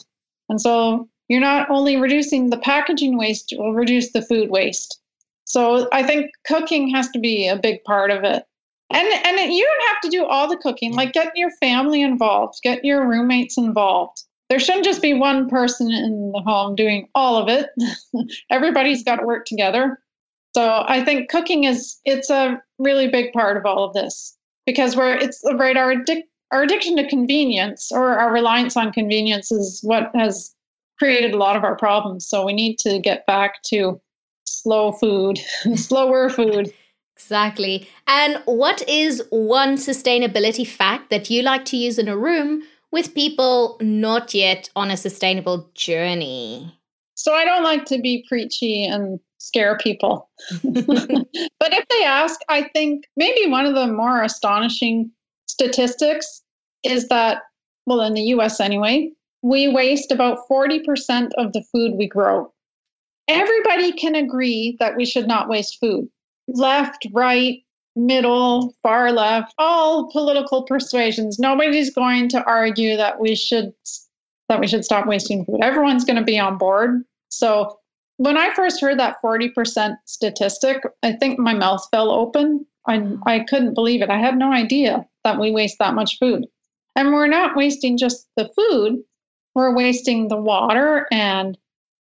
And 0.48 0.60
so 0.60 1.08
you're 1.28 1.40
not 1.40 1.68
only 1.68 1.96
reducing 1.96 2.50
the 2.50 2.58
packaging 2.58 3.18
waste, 3.18 3.50
you 3.50 3.58
will 3.58 3.74
reduce 3.74 4.12
the 4.12 4.22
food 4.22 4.48
waste. 4.48 5.00
So 5.44 5.88
I 5.92 6.04
think 6.04 6.30
cooking 6.46 6.94
has 6.94 7.08
to 7.10 7.18
be 7.18 7.48
a 7.48 7.56
big 7.56 7.82
part 7.82 8.12
of 8.12 8.22
it. 8.22 8.44
And 8.90 9.08
and 9.08 9.52
you 9.52 9.64
don't 9.64 9.88
have 9.88 10.00
to 10.02 10.10
do 10.10 10.26
all 10.26 10.48
the 10.48 10.58
cooking. 10.58 10.94
Like 10.94 11.12
get 11.12 11.32
your 11.34 11.50
family 11.60 12.02
involved, 12.02 12.60
get 12.62 12.84
your 12.84 13.08
roommates 13.08 13.58
involved. 13.58 14.22
There 14.52 14.60
shouldn't 14.60 14.84
just 14.84 15.00
be 15.00 15.14
one 15.14 15.48
person 15.48 15.90
in 15.90 16.30
the 16.30 16.40
home 16.40 16.74
doing 16.74 17.08
all 17.14 17.38
of 17.38 17.48
it. 17.48 17.70
Everybody's 18.50 19.02
got 19.02 19.16
to 19.16 19.24
work 19.24 19.46
together. 19.46 19.98
So 20.54 20.84
I 20.86 21.02
think 21.02 21.30
cooking 21.30 21.64
is 21.64 21.98
it's 22.04 22.28
a 22.28 22.60
really 22.78 23.08
big 23.08 23.32
part 23.32 23.56
of 23.56 23.64
all 23.64 23.82
of 23.82 23.94
this 23.94 24.36
because 24.66 24.94
we're 24.94 25.14
it's 25.14 25.42
right 25.54 25.74
our 25.74 25.94
addic- 25.94 26.24
our 26.50 26.64
addiction 26.64 26.96
to 26.96 27.08
convenience 27.08 27.90
or 27.90 28.18
our 28.18 28.30
reliance 28.30 28.76
on 28.76 28.92
convenience 28.92 29.50
is 29.50 29.80
what 29.84 30.10
has 30.14 30.54
created 30.98 31.32
a 31.32 31.38
lot 31.38 31.56
of 31.56 31.64
our 31.64 31.74
problems. 31.74 32.28
So 32.28 32.44
we 32.44 32.52
need 32.52 32.78
to 32.80 32.98
get 32.98 33.24
back 33.26 33.62
to 33.68 33.98
slow 34.44 34.92
food, 34.92 35.38
slower 35.76 36.28
food. 36.28 36.74
Exactly. 37.16 37.88
And 38.06 38.42
what 38.44 38.86
is 38.86 39.22
one 39.30 39.76
sustainability 39.76 40.66
fact 40.66 41.08
that 41.08 41.30
you 41.30 41.40
like 41.40 41.64
to 41.66 41.78
use 41.78 41.98
in 41.98 42.08
a 42.08 42.18
room 42.18 42.64
with 42.92 43.14
people 43.14 43.78
not 43.80 44.34
yet 44.34 44.68
on 44.76 44.90
a 44.90 44.96
sustainable 44.96 45.70
journey? 45.74 46.78
So 47.14 47.34
I 47.34 47.44
don't 47.44 47.64
like 47.64 47.84
to 47.86 48.00
be 48.00 48.24
preachy 48.28 48.84
and 48.84 49.18
scare 49.38 49.76
people. 49.78 50.30
but 50.62 51.72
if 51.72 51.88
they 51.88 52.04
ask, 52.04 52.40
I 52.48 52.68
think 52.74 53.04
maybe 53.16 53.50
one 53.50 53.66
of 53.66 53.74
the 53.74 53.88
more 53.88 54.22
astonishing 54.22 55.10
statistics 55.46 56.42
is 56.84 57.08
that, 57.08 57.42
well, 57.86 58.00
in 58.02 58.14
the 58.14 58.22
US 58.22 58.60
anyway, 58.60 59.10
we 59.42 59.68
waste 59.68 60.12
about 60.12 60.38
40% 60.50 61.30
of 61.36 61.52
the 61.52 61.64
food 61.72 61.94
we 61.96 62.08
grow. 62.08 62.52
Everybody 63.28 63.92
can 63.92 64.14
agree 64.14 64.76
that 64.78 64.96
we 64.96 65.04
should 65.04 65.26
not 65.26 65.48
waste 65.48 65.78
food. 65.80 66.08
Left, 66.48 67.06
right, 67.12 67.62
middle, 67.96 68.74
far 68.82 69.12
left, 69.12 69.54
all 69.58 70.10
political 70.10 70.62
persuasions. 70.62 71.38
Nobody's 71.38 71.92
going 71.94 72.28
to 72.30 72.44
argue 72.44 72.96
that 72.96 73.20
we 73.20 73.34
should 73.34 73.72
that 74.48 74.60
we 74.60 74.66
should 74.66 74.84
stop 74.84 75.06
wasting 75.06 75.44
food. 75.44 75.60
Everyone's 75.62 76.04
going 76.04 76.18
to 76.18 76.24
be 76.24 76.38
on 76.38 76.58
board. 76.58 77.02
So 77.28 77.78
when 78.18 78.36
I 78.36 78.52
first 78.54 78.80
heard 78.80 78.98
that 78.98 79.16
40% 79.24 79.96
statistic, 80.04 80.82
I 81.02 81.12
think 81.12 81.38
my 81.38 81.54
mouth 81.54 81.86
fell 81.90 82.10
open. 82.10 82.66
I, 82.86 83.16
I 83.26 83.40
couldn't 83.40 83.74
believe 83.74 84.02
it. 84.02 84.10
I 84.10 84.18
had 84.18 84.36
no 84.36 84.52
idea 84.52 85.06
that 85.24 85.40
we 85.40 85.52
waste 85.52 85.78
that 85.78 85.94
much 85.94 86.18
food. 86.18 86.46
And 86.96 87.12
we're 87.12 87.28
not 87.28 87.56
wasting 87.56 87.96
just 87.96 88.28
the 88.36 88.50
food, 88.54 89.02
we're 89.54 89.74
wasting 89.74 90.28
the 90.28 90.36
water 90.36 91.06
and 91.10 91.56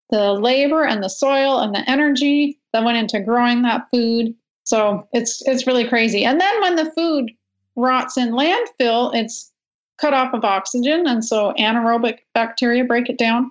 the 0.09 0.33
labor 0.33 0.83
and 0.83 1.03
the 1.03 1.09
soil 1.09 1.59
and 1.59 1.73
the 1.73 1.87
energy 1.89 2.59
that 2.73 2.83
went 2.83 2.97
into 2.97 3.19
growing 3.19 3.61
that 3.61 3.87
food. 3.93 4.33
So 4.69 5.07
it's 5.13 5.41
it's 5.47 5.65
really 5.65 5.87
crazy. 5.87 6.25
And 6.25 6.39
then 6.39 6.61
when 6.61 6.75
the 6.75 6.91
food 6.91 7.31
rots 7.75 8.17
in 8.17 8.33
landfill, 8.33 9.15
it's 9.15 9.51
cut 9.97 10.13
off 10.13 10.33
of 10.33 10.45
oxygen, 10.45 11.07
and 11.07 11.25
so 11.25 11.53
anaerobic 11.57 12.19
bacteria 12.35 12.83
break 12.85 13.09
it 13.09 13.17
down 13.17 13.49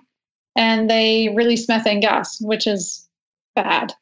and 0.55 0.89
they 0.89 1.29
release 1.35 1.67
methane 1.67 1.99
gas, 1.99 2.39
which 2.39 2.65
is 2.67 3.07
bad. 3.53 3.93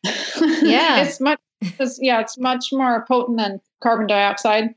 Yeah. 0.62 1.02
it's 1.02 1.20
much 1.20 1.40
it's, 1.62 1.98
yeah, 2.00 2.22
it's 2.22 2.38
much 2.38 2.68
more 2.72 3.04
potent 3.08 3.40
than 3.40 3.60
carbon 3.82 4.06
dioxide. 4.06 4.76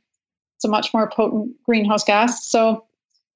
It's 0.56 0.64
a 0.64 0.68
much 0.68 0.94
more 0.94 1.10
potent 1.10 1.54
greenhouse 1.64 2.04
gas. 2.04 2.46
So 2.46 2.86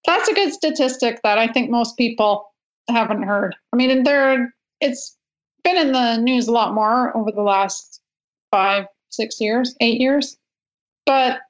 that's 0.07 0.29
a 0.29 0.35
good 0.35 0.53
statistic 0.53 1.21
that 1.25 1.37
I 1.37 1.47
think 1.47 1.71
most 1.71 1.99
people 1.99 2.47
haven't 2.89 3.23
heard. 3.23 3.55
I 3.73 3.77
mean, 3.77 4.03
there 4.05 4.55
it's 4.81 5.19
been 5.63 5.77
in 5.77 5.93
the 5.93 6.17
news 6.17 6.49
a 6.49 6.53
lot 6.53 6.75
more 6.75 7.15
over 7.17 7.31
the 7.31 7.43
last 7.43 8.01
five, 8.51 8.87
six 9.15 9.41
years, 9.41 9.75
eight 9.81 10.01
years, 10.01 10.37
but 11.07 11.41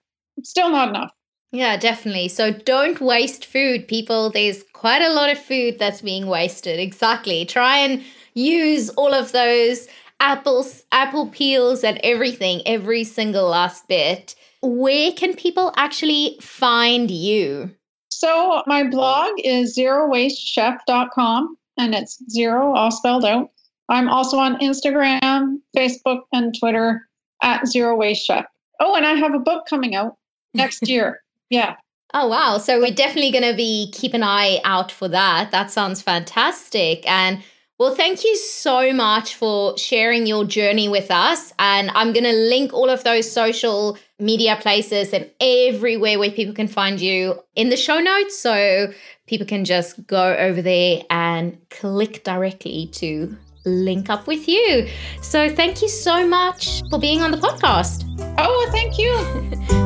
still 0.43 0.71
not 0.71 0.89
enough. 0.89 1.11
Yeah, 1.53 1.77
definitely. 1.77 2.29
So 2.29 2.51
don't 2.51 3.01
waste 3.01 3.47
food, 3.47 3.87
people. 3.87 4.31
There's 4.31 4.65
quite 4.73 5.03
a 5.03 5.13
lot 5.13 5.31
of 5.31 5.39
food 5.39 5.79
that's 5.79 6.03
being 6.03 6.27
wasted. 6.27 6.81
Exactly. 6.81 7.45
Try 7.45 7.79
and 7.79 8.03
use 8.35 8.91
all 8.91 9.15
of 9.15 9.31
those 9.31 9.87
apples, 10.19 10.83
apple 10.91 11.29
peels, 11.29 11.85
and 11.85 12.01
everything, 12.03 12.61
every 12.67 13.05
single 13.05 13.49
last 13.49 13.87
bit. 13.87 14.35
Where 14.63 15.13
can 15.13 15.35
people 15.35 15.73
actually 15.77 16.39
find 16.41 17.09
you? 17.11 17.71
So 18.11 18.63
my 18.67 18.83
blog 18.83 19.33
is 19.45 19.77
zerowastechef.com 19.77 21.57
and 21.79 21.95
it's 21.95 22.23
zero 22.31 22.75
all 22.75 22.91
spelled 22.91 23.25
out. 23.25 23.51
I'm 23.89 24.09
also 24.09 24.39
on 24.39 24.59
Instagram, 24.61 25.59
Facebook, 25.77 26.23
and 26.33 26.55
Twitter 26.59 27.07
at 27.45 27.69
Zero 27.69 27.95
Waste 27.95 28.27
Chef. 28.27 28.47
Oh, 28.81 28.97
and 28.97 29.07
I 29.07 29.15
have 29.15 29.35
a 29.35 29.39
book 29.39 29.67
coming 29.71 29.95
out 29.95 30.17
next 30.55 30.89
year. 30.89 31.23
Yeah. 31.51 31.77
Oh 32.13 32.29
wow. 32.29 32.59
So 32.59 32.81
we're 32.81 32.95
definitely 32.95 33.31
going 33.31 33.51
to 33.51 33.57
be 33.57 33.91
keep 33.93 34.15
an 34.15 34.23
eye 34.23 34.61
out 34.65 34.91
for 34.91 35.09
that. 35.09 35.51
That 35.51 35.71
sounds 35.71 36.01
fantastic. 36.01 37.09
And 37.09 37.43
well, 37.77 37.95
thank 37.95 38.23
you 38.23 38.37
so 38.37 38.93
much 38.93 39.35
for 39.35 39.77
sharing 39.77 40.27
your 40.27 40.45
journey 40.45 40.89
with 40.89 41.11
us. 41.11 41.53
And 41.59 41.91
I'm 41.95 42.13
going 42.13 42.25
to 42.25 42.33
link 42.33 42.73
all 42.73 42.89
of 42.89 43.03
those 43.03 43.31
social 43.31 43.99
media 44.21 44.57
places 44.61 45.13
and 45.13 45.29
everywhere 45.41 46.21
where 46.21 46.31
people 46.31 46.55
can 46.55 46.69
find 46.69 47.01
you 47.01 47.41
in 47.57 47.71
the 47.71 47.77
show 47.77 47.99
notes. 47.99 48.39
So 48.39 48.93
people 49.27 49.45
can 49.45 49.65
just 49.65 50.07
go 50.07 50.37
over 50.37 50.63
there 50.63 51.03
and 51.11 51.59
click 51.71 52.23
directly 52.23 52.87
to 52.93 53.37
link 53.65 54.11
up 54.11 54.27
with 54.27 54.49
you. 54.49 54.89
So 55.23 55.49
thank 55.49 55.83
you 55.83 55.89
so 55.89 56.27
much 56.27 56.83
for 56.91 56.99
being 56.99 57.23
on 57.23 57.31
the 57.31 57.39
podcast. 57.39 58.05
Oh, 58.39 58.69
thank 58.71 58.99
you. 58.99 59.75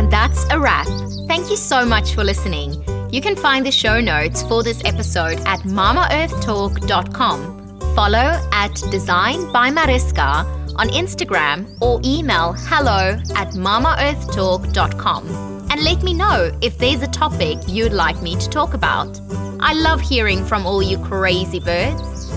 And 0.00 0.10
that's 0.10 0.46
a 0.50 0.58
wrap. 0.58 0.86
Thank 1.28 1.50
you 1.50 1.56
so 1.56 1.84
much 1.84 2.14
for 2.14 2.24
listening. 2.24 2.82
You 3.12 3.20
can 3.20 3.36
find 3.36 3.66
the 3.66 3.70
show 3.70 4.00
notes 4.00 4.42
for 4.42 4.62
this 4.62 4.82
episode 4.86 5.38
at 5.46 5.60
mamaearthtalk.com. 5.60 7.94
Follow 7.94 8.40
at 8.52 8.74
Design 8.90 9.52
by 9.52 9.70
Mariska 9.70 10.46
on 10.76 10.88
Instagram 10.88 11.66
or 11.82 12.00
email 12.02 12.54
hello 12.56 13.20
at 13.36 13.52
mamaearthtalk.com 13.52 15.26
and 15.70 15.84
let 15.84 16.02
me 16.02 16.14
know 16.14 16.50
if 16.62 16.78
there's 16.78 17.02
a 17.02 17.08
topic 17.08 17.58
you'd 17.68 17.92
like 17.92 18.22
me 18.22 18.36
to 18.36 18.48
talk 18.48 18.72
about. 18.74 19.20
I 19.60 19.74
love 19.74 20.00
hearing 20.00 20.46
from 20.46 20.64
all 20.66 20.82
you 20.82 20.96
crazy 20.98 21.60
birds. 21.60 22.29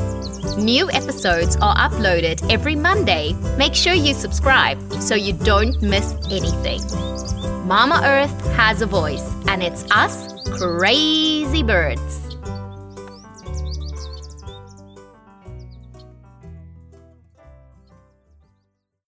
New 0.57 0.91
episodes 0.91 1.55
are 1.61 1.75
uploaded 1.75 2.51
every 2.51 2.75
Monday. 2.75 3.33
Make 3.57 3.73
sure 3.73 3.93
you 3.93 4.13
subscribe 4.13 4.77
so 5.01 5.15
you 5.15 5.33
don't 5.33 5.81
miss 5.81 6.13
anything. 6.29 6.81
Mama 7.65 8.01
Earth 8.03 8.45
has 8.55 8.81
a 8.81 8.85
voice, 8.85 9.23
and 9.47 9.63
it's 9.63 9.89
us, 9.89 10.27
crazy 10.59 11.63
birds. 11.63 12.32